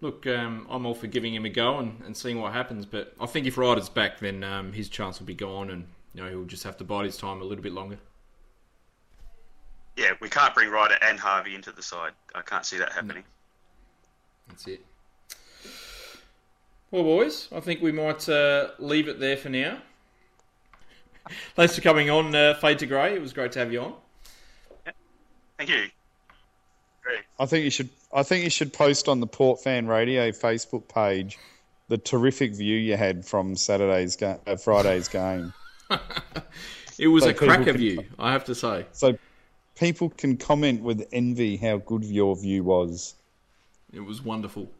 [0.00, 2.86] look, um, I'm all for giving him a go and, and seeing what happens.
[2.86, 6.22] But I think if Ryder's back, then um, his chance will be gone, and you
[6.22, 7.98] know he'll just have to bide his time a little bit longer.
[9.96, 12.12] yeah, we can't bring Ryder and Harvey into the side.
[12.34, 13.24] I can't see that happening.
[14.48, 14.84] That's it.
[16.90, 19.78] Well, boys, I think we might uh, leave it there for now.
[21.54, 23.14] Thanks for coming on, uh, Fade to Grey.
[23.14, 23.94] It was great to have you on.
[25.56, 25.90] Thank you.
[27.38, 27.88] I think you should.
[28.12, 31.38] I think you should post on the Port Fan Radio Facebook page
[31.88, 35.52] the terrific view you had from Saturday's ga- uh, Friday's game,
[36.98, 38.86] It was So a cracker can- view, I have to say.
[38.92, 39.18] so
[39.76, 43.14] people can comment with envy how good your view was.
[43.92, 44.70] It was wonderful.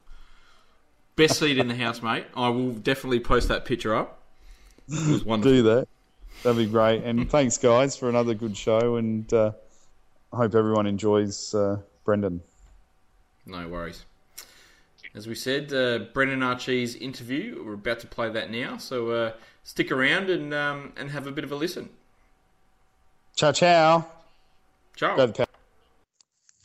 [1.17, 2.27] Best seat in the house, mate.
[2.37, 4.21] I will definitely post that picture up.
[4.89, 5.53] It was wonderful.
[5.53, 5.89] Do that.
[6.45, 7.03] That'd be great.
[7.03, 8.97] And thanks, guys, for another good show.
[8.97, 9.53] And uh,
[10.33, 12.43] I hope everyone enjoys uh, Brendon.
[13.47, 14.05] No worries.
[15.15, 17.63] As we said, uh, Brendan Archie's interview.
[17.65, 19.33] We're about to play that now, so uh,
[19.65, 21.89] stick around and um, and have a bit of a listen.
[23.35, 24.07] Ciao, ciao.
[24.95, 25.17] Ciao.
[25.17, 25.47] Go the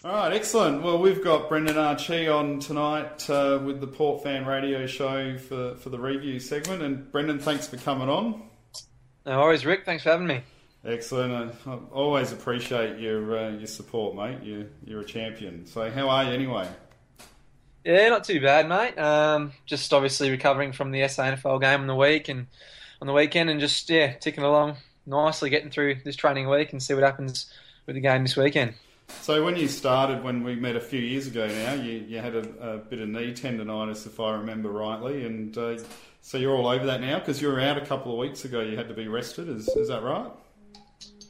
[0.04, 0.84] All right, excellent.
[0.84, 5.76] Well, we've got Brendan Archie on tonight uh, with the Port Fan Radio Show for,
[5.76, 6.82] for the review segment.
[6.82, 8.44] And Brendon, thanks for coming on.
[9.26, 9.86] No worries, Rick.
[9.86, 10.44] Thanks for having me.
[10.86, 11.56] Excellent.
[11.66, 14.44] I, always appreciate your uh, your support, mate.
[14.44, 15.66] You you're a champion.
[15.66, 16.70] So how are you anyway?
[17.84, 18.98] Yeah, not too bad, mate.
[18.98, 22.48] Um, just obviously recovering from the SANFL game on the week and
[23.02, 26.82] on the weekend, and just yeah, ticking along nicely, getting through this training week and
[26.82, 27.52] see what happens
[27.86, 28.74] with the game this weekend.
[29.22, 32.36] So when you started, when we met a few years ago now, you, you had
[32.36, 35.78] a, a bit of knee tendonitis, if I remember rightly, and uh,
[36.22, 38.62] so you're all over that now because you were out a couple of weeks ago.
[38.62, 39.48] You had to be rested.
[39.48, 40.32] Is is that right?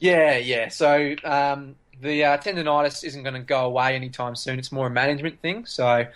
[0.00, 0.68] Yeah, yeah.
[0.68, 4.58] So um, the uh, tendonitis isn't going to go away anytime soon.
[4.58, 5.66] It's more a management thing.
[5.66, 6.06] So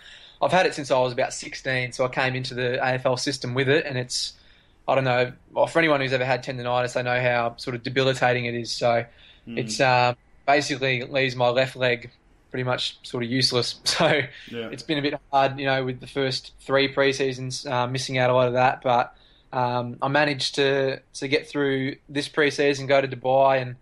[0.41, 1.91] I've had it since I was about 16.
[1.93, 4.33] So I came into the AFL system with it, and it's
[4.87, 5.33] I don't know.
[5.51, 8.71] Well, for anyone who's ever had tendonitis, they know how sort of debilitating it is.
[8.71, 9.05] So
[9.55, 10.13] it's uh,
[10.47, 12.11] basically leaves my left leg
[12.49, 13.79] pretty much sort of useless.
[13.85, 14.69] So Yeah.
[14.71, 18.29] it's been a bit hard, you know, with the first three preseasons, uh, missing out
[18.29, 18.81] a lot of that.
[18.81, 19.13] But
[19.53, 23.75] um, I managed to to get through this preseason, go to Dubai, and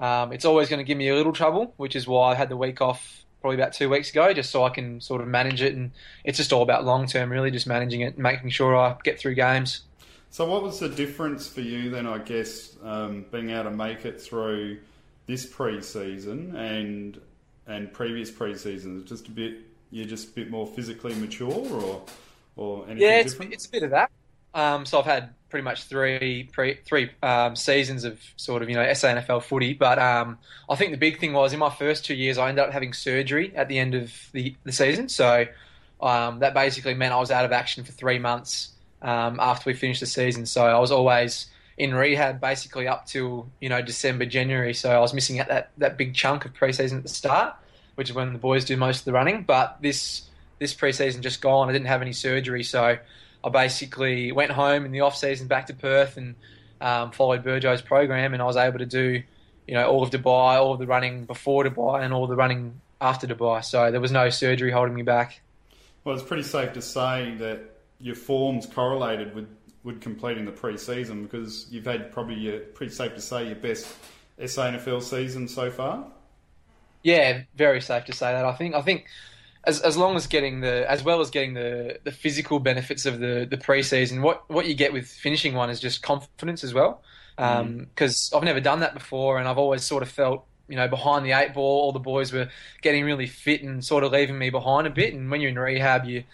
[0.00, 2.48] um, it's always going to give me a little trouble, which is why I had
[2.48, 5.62] the week off probably about two weeks ago, just so I can sort of manage
[5.62, 5.74] it.
[5.74, 5.90] And
[6.24, 9.18] it's just all about long term, really, just managing it, and making sure I get
[9.18, 9.82] through games.
[10.30, 12.06] So what was the difference for you then?
[12.06, 14.78] I guess um, being able to make it through
[15.26, 17.20] this pre-season and
[17.66, 19.58] and previous pre-seasons, just a bit.
[19.90, 22.02] You're just a bit more physically mature, or
[22.56, 23.52] or anything Yeah, it's, different?
[23.52, 24.10] it's a bit of that.
[24.54, 28.74] Um, so I've had pretty much three pre, three um, seasons of sort of you
[28.74, 30.38] know SANFL footy, but um,
[30.68, 32.92] I think the big thing was in my first two years I ended up having
[32.92, 35.46] surgery at the end of the, the season, so
[36.00, 38.70] um, that basically meant I was out of action for three months
[39.02, 40.46] um, after we finished the season.
[40.46, 41.46] So I was always
[41.78, 44.74] in rehab basically up till you know December, January.
[44.74, 47.54] So I was missing out that that big chunk of preseason at the start,
[47.94, 49.42] which is when the boys do most of the running.
[49.42, 50.28] But this
[50.58, 51.68] this preseason just gone.
[51.68, 52.98] I didn't have any surgery, so
[53.44, 56.34] I basically went home in the off season back to Perth and
[56.80, 59.22] um, followed Burjo's program, and I was able to do
[59.66, 62.80] you know all of Dubai, all of the running before Dubai, and all the running
[63.00, 63.64] after Dubai.
[63.64, 65.40] So there was no surgery holding me back.
[66.04, 67.60] Well, it's pretty safe to say that
[68.00, 69.48] your form's correlated with,
[69.84, 73.86] with completing the pre-season because you've had probably your, pretty safe to say your best
[74.40, 76.04] SANFL season so far.
[77.04, 78.44] Yeah, very safe to say that.
[78.44, 78.74] I think.
[78.74, 79.06] I think
[79.64, 83.20] as as long as getting the as well as getting the the physical benefits of
[83.20, 87.02] the the preseason, what what you get with finishing one is just confidence as well.
[87.36, 91.24] Because I've never done that before, and I've always sort of felt you know behind
[91.24, 91.82] the eight ball.
[91.82, 92.48] All the boys were
[92.82, 95.14] getting really fit and sort of leaving me behind a bit.
[95.14, 96.24] And when you're in rehab, you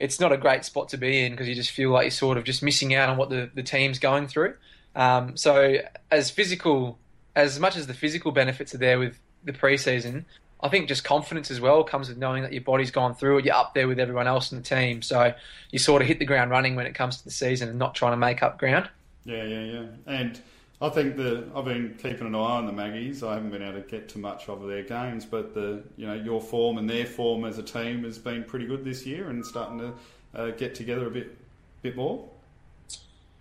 [0.00, 2.38] it's not a great spot to be in because you just feel like you're sort
[2.38, 4.54] of just missing out on what the, the team's going through.
[4.94, 5.76] Um, so
[6.10, 6.98] as physical,
[7.34, 10.24] as much as the physical benefits are there with the preseason,
[10.60, 13.44] I think just confidence as well comes with knowing that your body's gone through it.
[13.44, 15.32] You're up there with everyone else in the team, so
[15.70, 17.94] you sort of hit the ground running when it comes to the season and not
[17.94, 18.88] trying to make up ground.
[19.24, 19.84] Yeah, yeah, yeah.
[20.06, 20.40] And
[20.80, 23.22] I think the I've been keeping an eye on the Maggies.
[23.22, 26.14] I haven't been able to get too much of their games, but the you know
[26.14, 29.44] your form and their form as a team has been pretty good this year and
[29.44, 29.92] starting to
[30.34, 31.36] uh, get together a bit
[31.82, 32.28] bit more.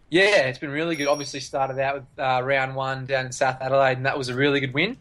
[0.10, 1.08] Yeah, it's been really good.
[1.08, 4.36] Obviously, started out with uh, round one down in South Adelaide, and that was a
[4.36, 4.98] really good win.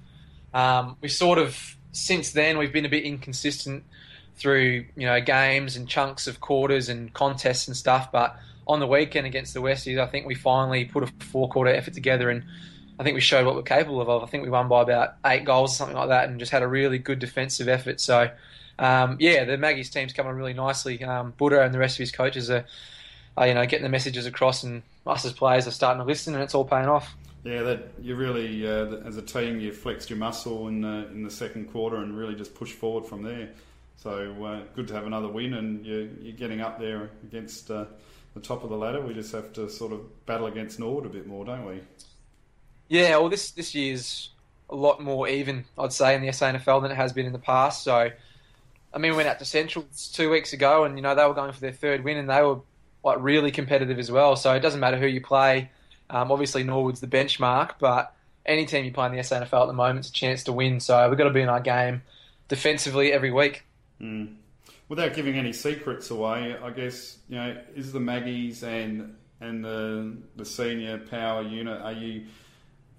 [0.53, 3.83] Um, we sort of since then we've been a bit inconsistent
[4.37, 8.13] through you know games and chunks of quarters and contests and stuff.
[8.13, 8.37] But
[8.67, 11.95] on the weekend against the Westies, I think we finally put a four quarter effort
[11.95, 12.45] together, and
[12.99, 14.23] I think we showed what we're capable of.
[14.23, 16.63] I think we won by about eight goals or something like that, and just had
[16.63, 18.01] a really good defensive effort.
[18.01, 18.31] So.
[18.79, 21.03] Um, yeah, the Maggies team's coming really nicely.
[21.03, 22.67] Um, Buddha and the rest of his coaches are,
[23.35, 26.35] are, you know, getting the messages across, and us as players are starting to listen,
[26.35, 27.17] and it's all paying off.
[27.47, 31.23] Yeah, that you really uh, as a team you flexed your muscle in the, in
[31.23, 33.51] the second quarter and really just pushed forward from there.
[33.99, 37.85] So uh, good to have another win, and you're, you're getting up there against uh,
[38.35, 39.01] the top of the ladder.
[39.01, 41.83] We just have to sort of battle against Nord a bit more, don't we?
[42.89, 44.31] Yeah, well, this this year's
[44.69, 47.39] a lot more even, I'd say, in the SANFL than it has been in the
[47.39, 47.85] past.
[47.85, 48.11] So,
[48.93, 51.33] I mean, we went out to Central two weeks ago, and you know they were
[51.33, 52.59] going for their third win, and they were
[53.05, 54.35] like really competitive as well.
[54.35, 55.71] So it doesn't matter who you play.
[56.11, 59.73] Um, obviously, Norwood's the benchmark, but any team you play in the SANFL at the
[59.73, 60.81] moment is a chance to win.
[60.81, 62.03] So we've got to be in our game
[62.49, 63.65] defensively every week.
[64.89, 70.17] Without giving any secrets away, I guess you know is the Maggies and and the
[70.37, 71.83] the senior power unit.
[71.83, 72.27] Are you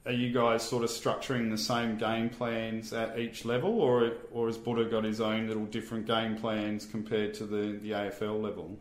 [0.05, 4.47] are you guys sort of structuring the same game plans at each level, or or
[4.47, 8.77] has Buddha got his own little different game plans compared to the the AFL level?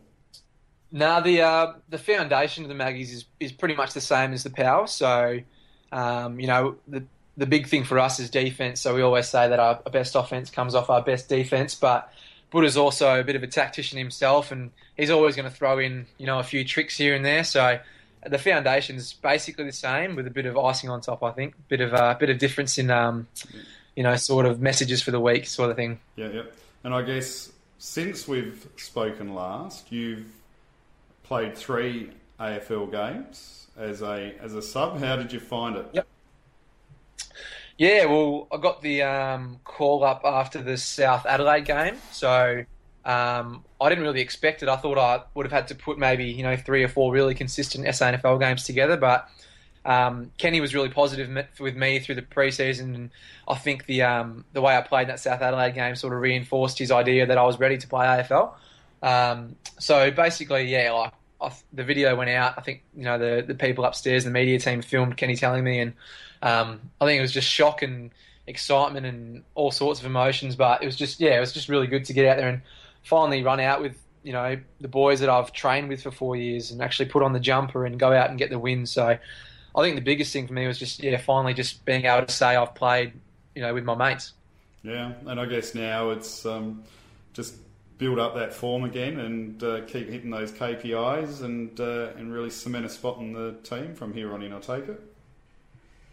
[0.91, 4.43] Now the uh, the foundation of the Maggies is, is pretty much the same as
[4.43, 4.87] the Power.
[4.87, 5.39] So,
[5.91, 7.03] um, you know, the
[7.35, 8.81] the big thing for us is defense.
[8.81, 11.75] So we always say that our best offense comes off our best defense.
[11.75, 12.11] But
[12.49, 16.07] Buddha's also a bit of a tactician himself, and he's always going to throw in
[16.17, 17.43] you know a few tricks here and there.
[17.43, 17.79] So
[18.25, 21.23] the foundation is basically the same with a bit of icing on top.
[21.23, 23.27] I think bit of a uh, bit of difference in um,
[23.95, 25.99] you know sort of messages for the week sort of thing.
[26.15, 26.43] Yeah, yeah.
[26.83, 30.25] And I guess since we've spoken last, you've
[31.27, 34.99] played three AFL games as a as a sub.
[34.99, 35.85] How did you find it?
[35.93, 36.07] Yep.
[37.77, 42.65] Yeah, well, I got the um, call up after the South Adelaide game, so
[43.05, 44.69] um, I didn't really expect it.
[44.69, 47.35] I thought I would have had to put maybe you know three or four really
[47.35, 49.29] consistent SANFL games together, but
[49.85, 53.09] um, Kenny was really positive with me through the preseason, and
[53.47, 56.79] I think the um, the way I played that South Adelaide game sort of reinforced
[56.79, 58.53] his idea that I was ready to play AFL.
[59.03, 62.55] Um, so basically, yeah, like I, the video went out.
[62.57, 65.79] I think you know the the people upstairs, the media team filmed Kenny telling me,
[65.79, 65.93] and
[66.41, 68.11] um, I think it was just shock and
[68.47, 70.55] excitement and all sorts of emotions.
[70.55, 72.61] But it was just yeah, it was just really good to get out there and
[73.03, 76.71] finally run out with you know the boys that I've trained with for four years
[76.71, 78.85] and actually put on the jumper and go out and get the win.
[78.85, 79.17] So
[79.75, 82.33] I think the biggest thing for me was just yeah, finally just being able to
[82.33, 83.13] say I've played
[83.55, 84.33] you know with my mates.
[84.83, 86.83] Yeah, and I guess now it's um,
[87.33, 87.55] just
[87.97, 92.49] build up that form again and uh, keep hitting those KPIs and uh, and really
[92.49, 94.53] cement a spot in the team from here on in.
[94.53, 95.01] I take it.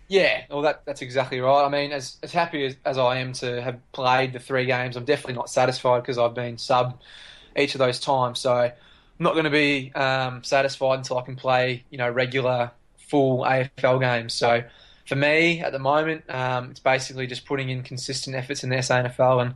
[0.08, 1.64] Yeah, well, that, that's exactly right.
[1.64, 4.96] I mean, as, as happy as, as I am to have played the three games,
[4.96, 7.00] I'm definitely not satisfied because I've been sub
[7.56, 8.38] each of those times.
[8.38, 8.72] So I'm
[9.18, 14.00] not going to be um, satisfied until I can play, you know, regular full AFL
[14.00, 14.34] games.
[14.34, 14.62] So
[15.06, 18.76] for me at the moment, um, it's basically just putting in consistent efforts in the
[18.76, 19.40] SANFL.
[19.40, 19.54] And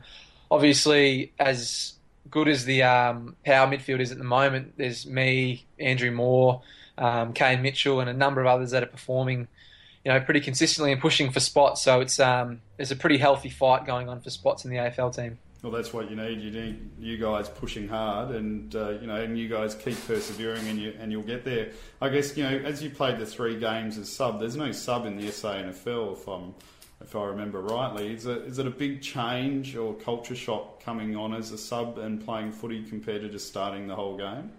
[0.49, 1.93] obviously, as
[2.29, 6.61] good as the um, power midfield is at the moment, there's me, Andrew Moore,
[6.97, 9.47] um, Kane Mitchell, and a number of others that are performing–
[10.03, 11.81] you know, pretty consistently and pushing for spots.
[11.81, 15.37] So it's um, a pretty healthy fight going on for spots in the AFL team.
[15.61, 16.39] Well, that's what you need.
[16.39, 20.65] You need you guys pushing hard, and uh, you know, and you guys keep persevering,
[20.69, 21.71] and you and you'll get there.
[21.99, 25.05] I guess you know, as you played the three games as sub, there's no sub
[25.05, 26.55] in the SANFL, if I'm
[27.01, 28.13] if I remember rightly.
[28.13, 31.97] Is it is it a big change or culture shock coming on as a sub
[31.97, 34.51] and playing footy compared to just starting the whole game?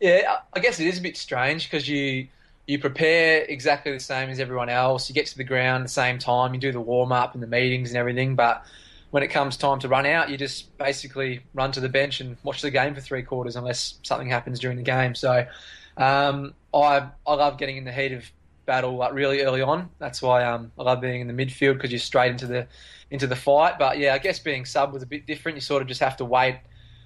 [0.00, 2.28] Yeah, I guess it is a bit strange because you
[2.66, 5.08] you prepare exactly the same as everyone else.
[5.08, 6.54] You get to the ground the same time.
[6.54, 8.34] You do the warm up and the meetings and everything.
[8.34, 8.64] But
[9.10, 12.36] when it comes time to run out, you just basically run to the bench and
[12.42, 15.14] watch the game for three quarters, unless something happens during the game.
[15.14, 15.46] So
[15.96, 18.24] um, I I love getting in the heat of
[18.66, 19.90] battle like really early on.
[19.98, 22.66] That's why um, I love being in the midfield because you're straight into the
[23.10, 23.78] into the fight.
[23.78, 25.56] But yeah, I guess being sub was a bit different.
[25.56, 26.58] You sort of just have to wait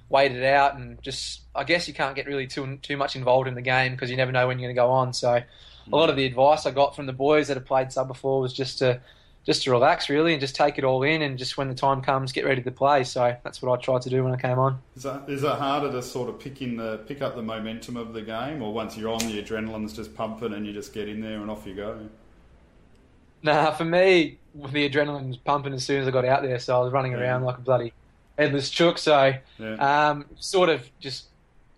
[0.09, 3.49] wait it out and just I guess you can't get really too too much involved
[3.49, 5.13] in the game because you never know when you're going to go on.
[5.13, 8.09] So a lot of the advice I got from the boys that have played sub
[8.09, 9.01] before was just to
[9.47, 12.03] just to relax really and just take it all in and just when the time
[12.03, 13.05] comes get ready to play.
[13.05, 14.83] So that's what I tried to do when I came on.
[14.97, 17.97] Is that is it harder to sort of pick in the pick up the momentum
[17.97, 21.09] of the game or once you're on the adrenaline's just pumping and you just get
[21.09, 22.09] in there and off you go?
[23.43, 26.81] Nah, for me the adrenaline was pumping as soon as I got out there, so
[26.81, 27.19] I was running yeah.
[27.19, 27.93] around like a bloody
[28.37, 28.99] headless chook.
[28.99, 30.11] So yeah.
[30.11, 31.27] um, sort of just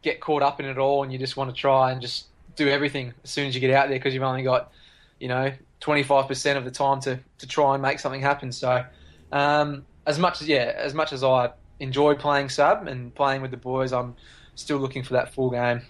[0.03, 2.69] get caught up in it all, and you just want to try and just do
[2.69, 4.73] everything as soon as you get out there because you've only got
[5.21, 8.53] you know 25% of the time to, to try and make something happen.
[8.53, 8.85] So
[9.33, 11.51] um, as much as yeah, as much as I
[11.81, 14.17] enjoy playing sub and playing with the boys, I'm
[14.55, 15.83] still looking for that full game.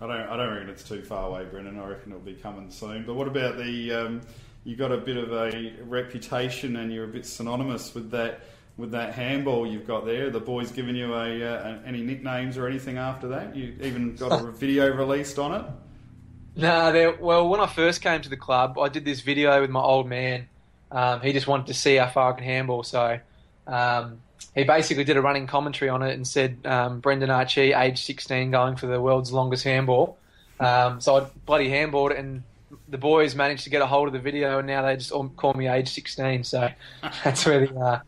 [0.00, 1.78] I don't I don't reckon it's too far away, Brendon.
[1.78, 3.04] I reckon it'll be coming soon.
[3.04, 4.20] But what about the um,
[4.64, 8.40] you got a bit of a reputation and you're a bit synonymous with that
[8.76, 10.30] with that handball you've got there.
[10.30, 13.54] The boys giving you a, uh, any nicknames or anything after that?
[13.54, 15.66] You even got a video released on it?
[16.56, 19.80] No, well, when I first came to the club, I did this video with my
[19.80, 20.48] old man.
[20.90, 23.18] Um, he just wanted to see how far I could handball, so
[23.66, 24.20] um,
[24.54, 28.52] he basically did a running commentary on it and said um, Brendan Archie, age 16,
[28.52, 30.16] going for the world's longest handball.
[30.60, 32.44] Um, so I bloody handballed it, and
[32.88, 35.28] the boys managed to get a hold of the video, and now they just all
[35.30, 36.44] call me age 16.
[36.44, 36.70] So
[37.24, 38.00] that's where the uh,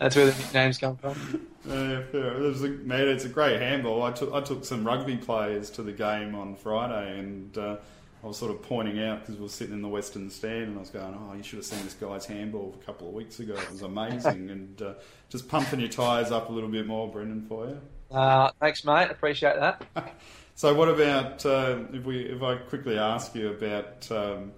[0.00, 1.46] that's where the nicknames come from.
[1.66, 2.36] Yeah, fair.
[2.36, 4.02] It was a, man, it's a great handball.
[4.02, 7.76] I took I took some rugby players to the game on Friday, and uh,
[8.22, 10.76] I was sort of pointing out because we were sitting in the Western Stand, and
[10.76, 13.40] I was going, "Oh, you should have seen this guy's handball a couple of weeks
[13.40, 13.54] ago.
[13.54, 14.94] It was amazing." and uh,
[15.28, 17.80] just pumping your tyres up a little bit more, Brendon, for you.
[18.10, 19.10] Uh, thanks, mate.
[19.10, 19.82] Appreciate that.
[20.54, 24.10] so, what about uh, if we if I quickly ask you about?
[24.10, 24.52] Um,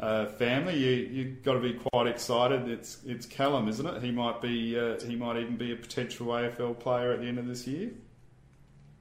[0.00, 2.68] uh, family, you you've got to be quite excited.
[2.68, 4.02] It's it's Callum, isn't it?
[4.02, 7.38] He might be uh, he might even be a potential AFL player at the end
[7.38, 7.90] of this year.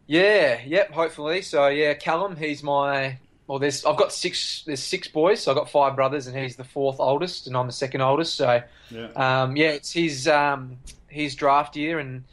[0.07, 1.41] Yeah, yep, hopefully.
[1.43, 3.59] So yeah, Callum, he's my well.
[3.59, 4.63] There's I've got six.
[4.65, 5.41] There's six boys.
[5.41, 8.35] So I've got five brothers, and he's the fourth oldest, and I'm the second oldest.
[8.35, 12.23] So yeah, um, yeah it's his um, his draft year, and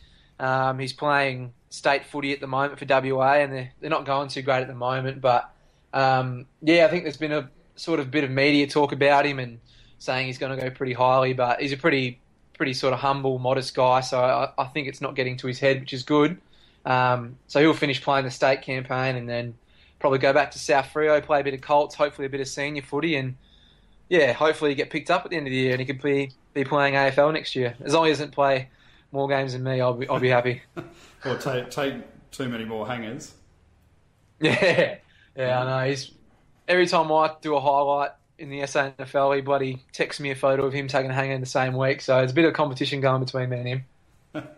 [0.40, 4.28] um, he's playing state footy at the moment for WA, and they're they're not going
[4.28, 5.50] too great at the moment, but
[5.92, 9.38] um, yeah, I think there's been a sort of bit of media talk about him
[9.38, 9.58] and
[9.98, 12.20] saying he's going to go pretty highly, but he's a pretty
[12.56, 14.00] pretty sort of humble, modest guy.
[14.00, 16.38] So I, I think it's not getting to his head, which is good.
[16.84, 19.54] Um, so he'll finish playing the state campaign and then
[19.98, 22.48] probably go back to South Freo, play a bit of Colts, hopefully a bit of
[22.48, 23.36] senior footy, and
[24.08, 26.30] yeah, hopefully get picked up at the end of the year and he could be
[26.52, 27.74] be playing AFL next year.
[27.82, 28.68] As long as he doesn't play
[29.12, 30.62] more games than me, I'll be I'll be happy.
[31.26, 31.94] Or take take
[32.32, 33.34] too many more hangers.
[34.40, 34.96] Yeah,
[35.36, 35.88] yeah, I know.
[35.88, 36.10] He's
[36.68, 40.64] every time I do a highlight in the SANFL, he bloody texts me a photo
[40.64, 42.00] of him taking a hanger in the same week.
[42.00, 43.84] So it's a bit of competition going between me and him.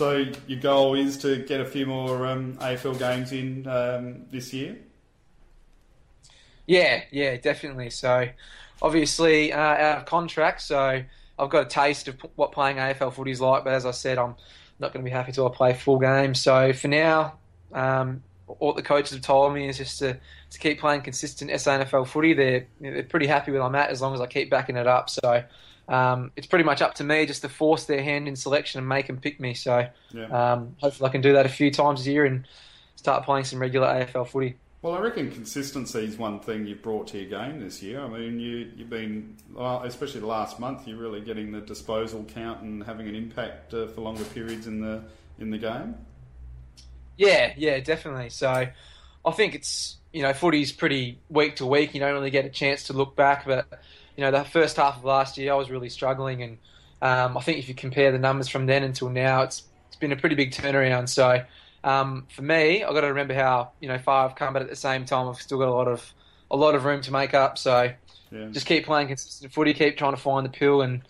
[0.00, 4.50] So your goal is to get a few more um, AFL games in um, this
[4.50, 4.78] year.
[6.66, 7.90] Yeah, yeah, definitely.
[7.90, 8.26] So
[8.80, 11.02] obviously uh, out of contract, so
[11.38, 13.62] I've got a taste of p- what playing AFL footy is like.
[13.62, 14.36] But as I said, I'm
[14.78, 16.40] not going to be happy till I play full games.
[16.40, 17.34] So for now,
[17.74, 18.22] um,
[18.58, 20.18] what the coaches have told me is just to,
[20.50, 22.34] to keep playing consistent SANFL footy.
[22.34, 24.86] They're they're pretty happy with where I'm at as long as I keep backing it
[24.86, 25.08] up.
[25.10, 25.44] So
[25.88, 28.88] um, it's pretty much up to me just to force their hand in selection and
[28.88, 29.54] make them pick me.
[29.54, 30.52] So Yeah.
[30.52, 32.46] um, hopefully I can do that a few times a year and
[32.96, 34.56] start playing some regular AFL footy.
[34.82, 38.00] Well, I reckon consistency is one thing you've brought to your game this year.
[38.00, 42.24] I mean, you, you've been, well, especially the last month, you're really getting the disposal
[42.24, 45.02] count and having an impact uh, for longer periods in the
[45.38, 45.96] in the game.
[47.16, 48.30] Yeah, yeah, definitely.
[48.30, 48.66] So
[49.24, 51.94] I think it's you know footy's pretty week to week.
[51.94, 53.66] You don't really get a chance to look back, but
[54.16, 56.58] you know the first half of last year I was really struggling, and
[57.02, 60.12] um, I think if you compare the numbers from then until now, it's it's been
[60.12, 61.08] a pretty big turnaround.
[61.08, 61.42] So
[61.84, 64.68] um, for me, I've got to remember how you know far I've come, but at
[64.70, 66.12] the same time I've still got a lot of
[66.50, 67.58] a lot of room to make up.
[67.58, 67.92] So
[68.30, 68.48] Yeah.
[68.50, 71.02] just keep playing consistent footy, keep trying to find the pill, and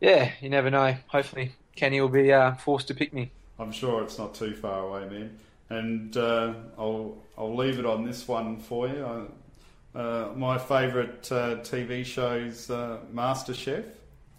[0.00, 0.96] yeah, you never know.
[1.08, 3.32] Hopefully Kenny will be uh, forced to pick me.
[3.58, 5.38] I'm sure it's not too far away, man.
[5.70, 9.04] And uh, I'll I'll leave it on this one for you.
[9.04, 13.84] I, uh, my favourite uh, TV show's uh, MasterChef.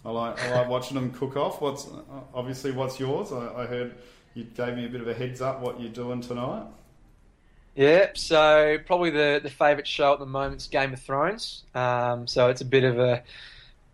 [0.06, 1.62] I like I like watching them cook off.
[1.62, 1.88] What's
[2.34, 3.32] obviously what's yours?
[3.32, 3.96] I, I heard
[4.34, 6.66] you gave me a bit of a heads up what you're doing tonight.
[7.76, 8.18] Yep.
[8.18, 11.64] so probably the, the favourite show at the moment is Game of Thrones.
[11.74, 13.24] Um, so it's a bit of a.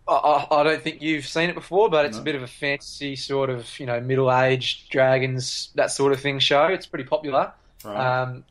[0.08, 2.22] I, I don't think you've seen it before, but it's No.
[2.22, 6.20] a bit of a fantasy sort of, you know, middle aged dragons, that sort of
[6.20, 6.66] thing show.
[6.66, 7.52] It's pretty popular.
[7.84, 8.22] Right.
[8.22, 8.44] Um,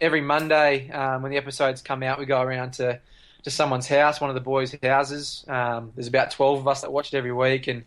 [0.00, 2.98] every Monday, um, when the episodes come out, we go around to,
[3.44, 5.44] to someone's house, one of the boys' houses.
[5.48, 7.84] Um, there's about 12 of us that watch it every week, and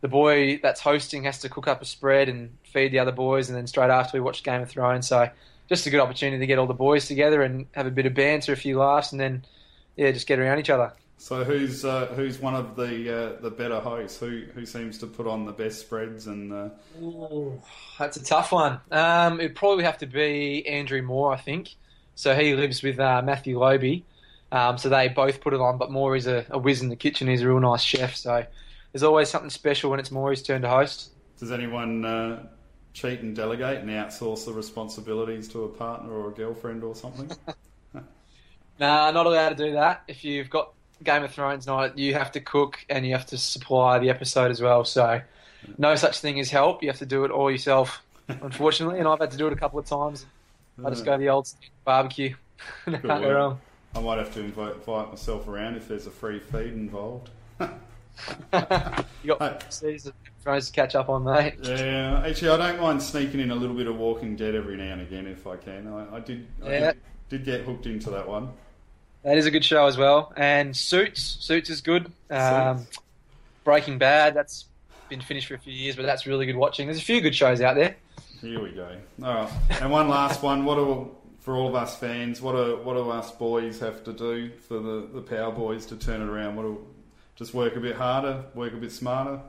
[0.00, 3.48] the boy that's hosting has to cook up a spread and feed the other boys,
[3.48, 5.06] and then straight after we watch Game of Thrones.
[5.06, 5.28] So
[5.68, 8.14] just a good opportunity to get all the boys together and have a bit of
[8.14, 9.44] banter, a few laughs, and then,
[9.96, 10.92] yeah, just get around each other.
[11.18, 14.18] So who's uh, who's one of the uh, the better hosts?
[14.20, 16.68] Who who seems to put on the best spreads and uh,
[17.98, 18.80] That's a tough one.
[18.90, 21.70] Um, it'd probably have to be Andrew Moore, I think.
[22.14, 24.02] So he lives with uh, Matthew Lobbe.
[24.52, 26.96] Um, so they both put it on, but Moore is a, a whiz in the
[26.96, 27.28] kitchen.
[27.28, 28.14] He's a real nice chef.
[28.14, 28.44] So
[28.92, 31.10] there's always something special when it's Moore's turn to host.
[31.40, 32.46] does anyone uh,
[32.94, 37.30] cheat and delegate and outsource the responsibilities to a partner or a girlfriend or something?
[38.78, 40.02] Nah, not allowed to do that.
[40.06, 43.38] If you've got Game of Thrones night, you have to cook and you have to
[43.38, 44.84] supply the episode as well.
[44.84, 45.20] So
[45.78, 46.82] no such thing as help.
[46.82, 48.98] You have to do it all yourself, unfortunately.
[48.98, 50.26] And I've had to do it a couple of times.
[50.84, 51.48] I just go the old
[51.84, 52.34] barbecue.
[52.86, 53.58] no, Good work.
[53.94, 57.30] I might have to invite, invite myself around if there's a free feed involved.
[57.60, 57.68] you
[59.38, 61.54] got season of Thrones to catch up on, mate.
[61.62, 64.92] Yeah, actually, I don't mind sneaking in a little bit of Walking Dead every now
[64.92, 65.88] and again if I can.
[65.88, 66.92] I, I did, I Yeah.
[66.92, 67.00] did,
[67.30, 68.50] did get hooked into that one.
[69.26, 70.32] That is a good show as well.
[70.36, 72.10] And Suits, Suits is good.
[72.30, 72.86] Um.
[73.64, 74.66] Breaking Bad, that's
[75.08, 76.86] been finished for a few years, but that's really good watching.
[76.86, 77.96] There's a few good shows out there.
[78.40, 78.88] Here we go.
[79.24, 79.50] All right,
[79.80, 80.64] and one last one.
[80.64, 82.40] What do for all of us fans?
[82.40, 85.96] What do what do us boys have to do for the the Power Boys to
[85.96, 86.54] turn it around?
[86.54, 86.86] What do
[87.34, 89.40] just work a bit harder, work a bit smarter?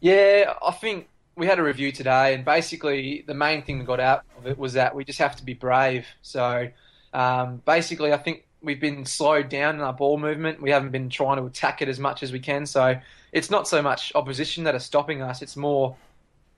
[0.00, 4.00] Yeah, I think we had a review today, and basically the main thing that got
[4.00, 6.06] out of it was that we just have to be brave.
[6.20, 6.68] So
[7.14, 10.62] um, basically, I think we've been slowed down in our ball movement.
[10.62, 12.66] We haven't been trying to attack it as much as we can.
[12.66, 12.96] So
[13.32, 15.96] it's not so much opposition that are stopping us; it's more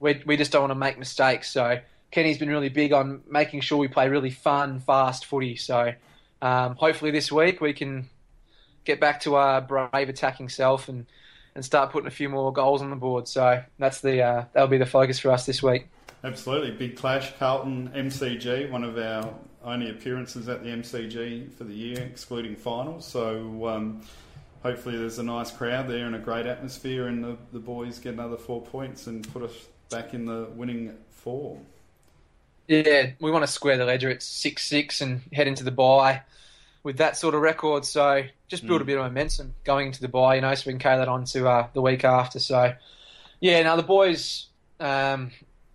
[0.00, 1.50] we we just don't want to make mistakes.
[1.50, 5.56] So Kenny's been really big on making sure we play really fun, fast footy.
[5.56, 5.92] So
[6.42, 8.08] um, hopefully this week we can
[8.84, 11.06] get back to our brave attacking self and
[11.54, 13.28] and start putting a few more goals on the board.
[13.28, 15.88] So that's the uh, that'll be the focus for us this week.
[16.24, 17.36] Absolutely, big clash.
[17.38, 23.06] Carlton MCG, one of our only appearances at the MCG for the year, excluding finals.
[23.06, 24.00] So um,
[24.62, 28.14] hopefully there's a nice crowd there and a great atmosphere, and the, the boys get
[28.14, 29.52] another four points and put us
[29.90, 31.60] back in the winning form.
[32.68, 36.22] Yeah, we want to square the ledger at six six and head into the bye
[36.82, 37.84] with that sort of record.
[37.84, 40.72] So just build a bit of momentum going into the bye, you know, so we
[40.72, 42.38] can carry that on to uh, the week after.
[42.38, 42.72] So
[43.40, 44.46] yeah, now the boys.
[44.80, 45.30] Um,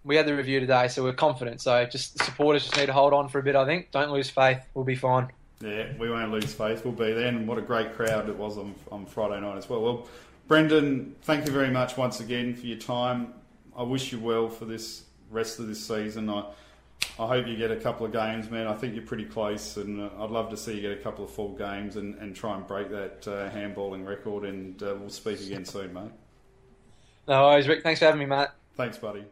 [0.09, 1.61] we had the review today, so we're confident.
[1.61, 3.55] So just the supporters just need to hold on for a bit.
[3.55, 3.91] I think.
[3.91, 4.59] Don't lose faith.
[4.73, 5.31] We'll be fine.
[5.61, 6.83] Yeah, we won't lose faith.
[6.83, 9.69] We'll be there, and what a great crowd it was on, on Friday night as
[9.69, 9.81] well.
[9.81, 10.07] Well,
[10.47, 13.35] Brendon, thank you very much once again for your time.
[13.77, 16.27] I wish you well for this rest of this season.
[16.27, 16.45] I,
[17.19, 18.65] I hope you get a couple of games, man.
[18.65, 21.23] I think you're pretty close, and uh, I'd love to see you get a couple
[21.23, 24.45] of full games and, and try and break that uh, handballing record.
[24.45, 26.11] And uh, we'll speak again soon, mate.
[27.27, 27.83] No worries, Rick.
[27.83, 28.55] Thanks for having me, Matt.
[28.75, 29.25] Thanks, buddy.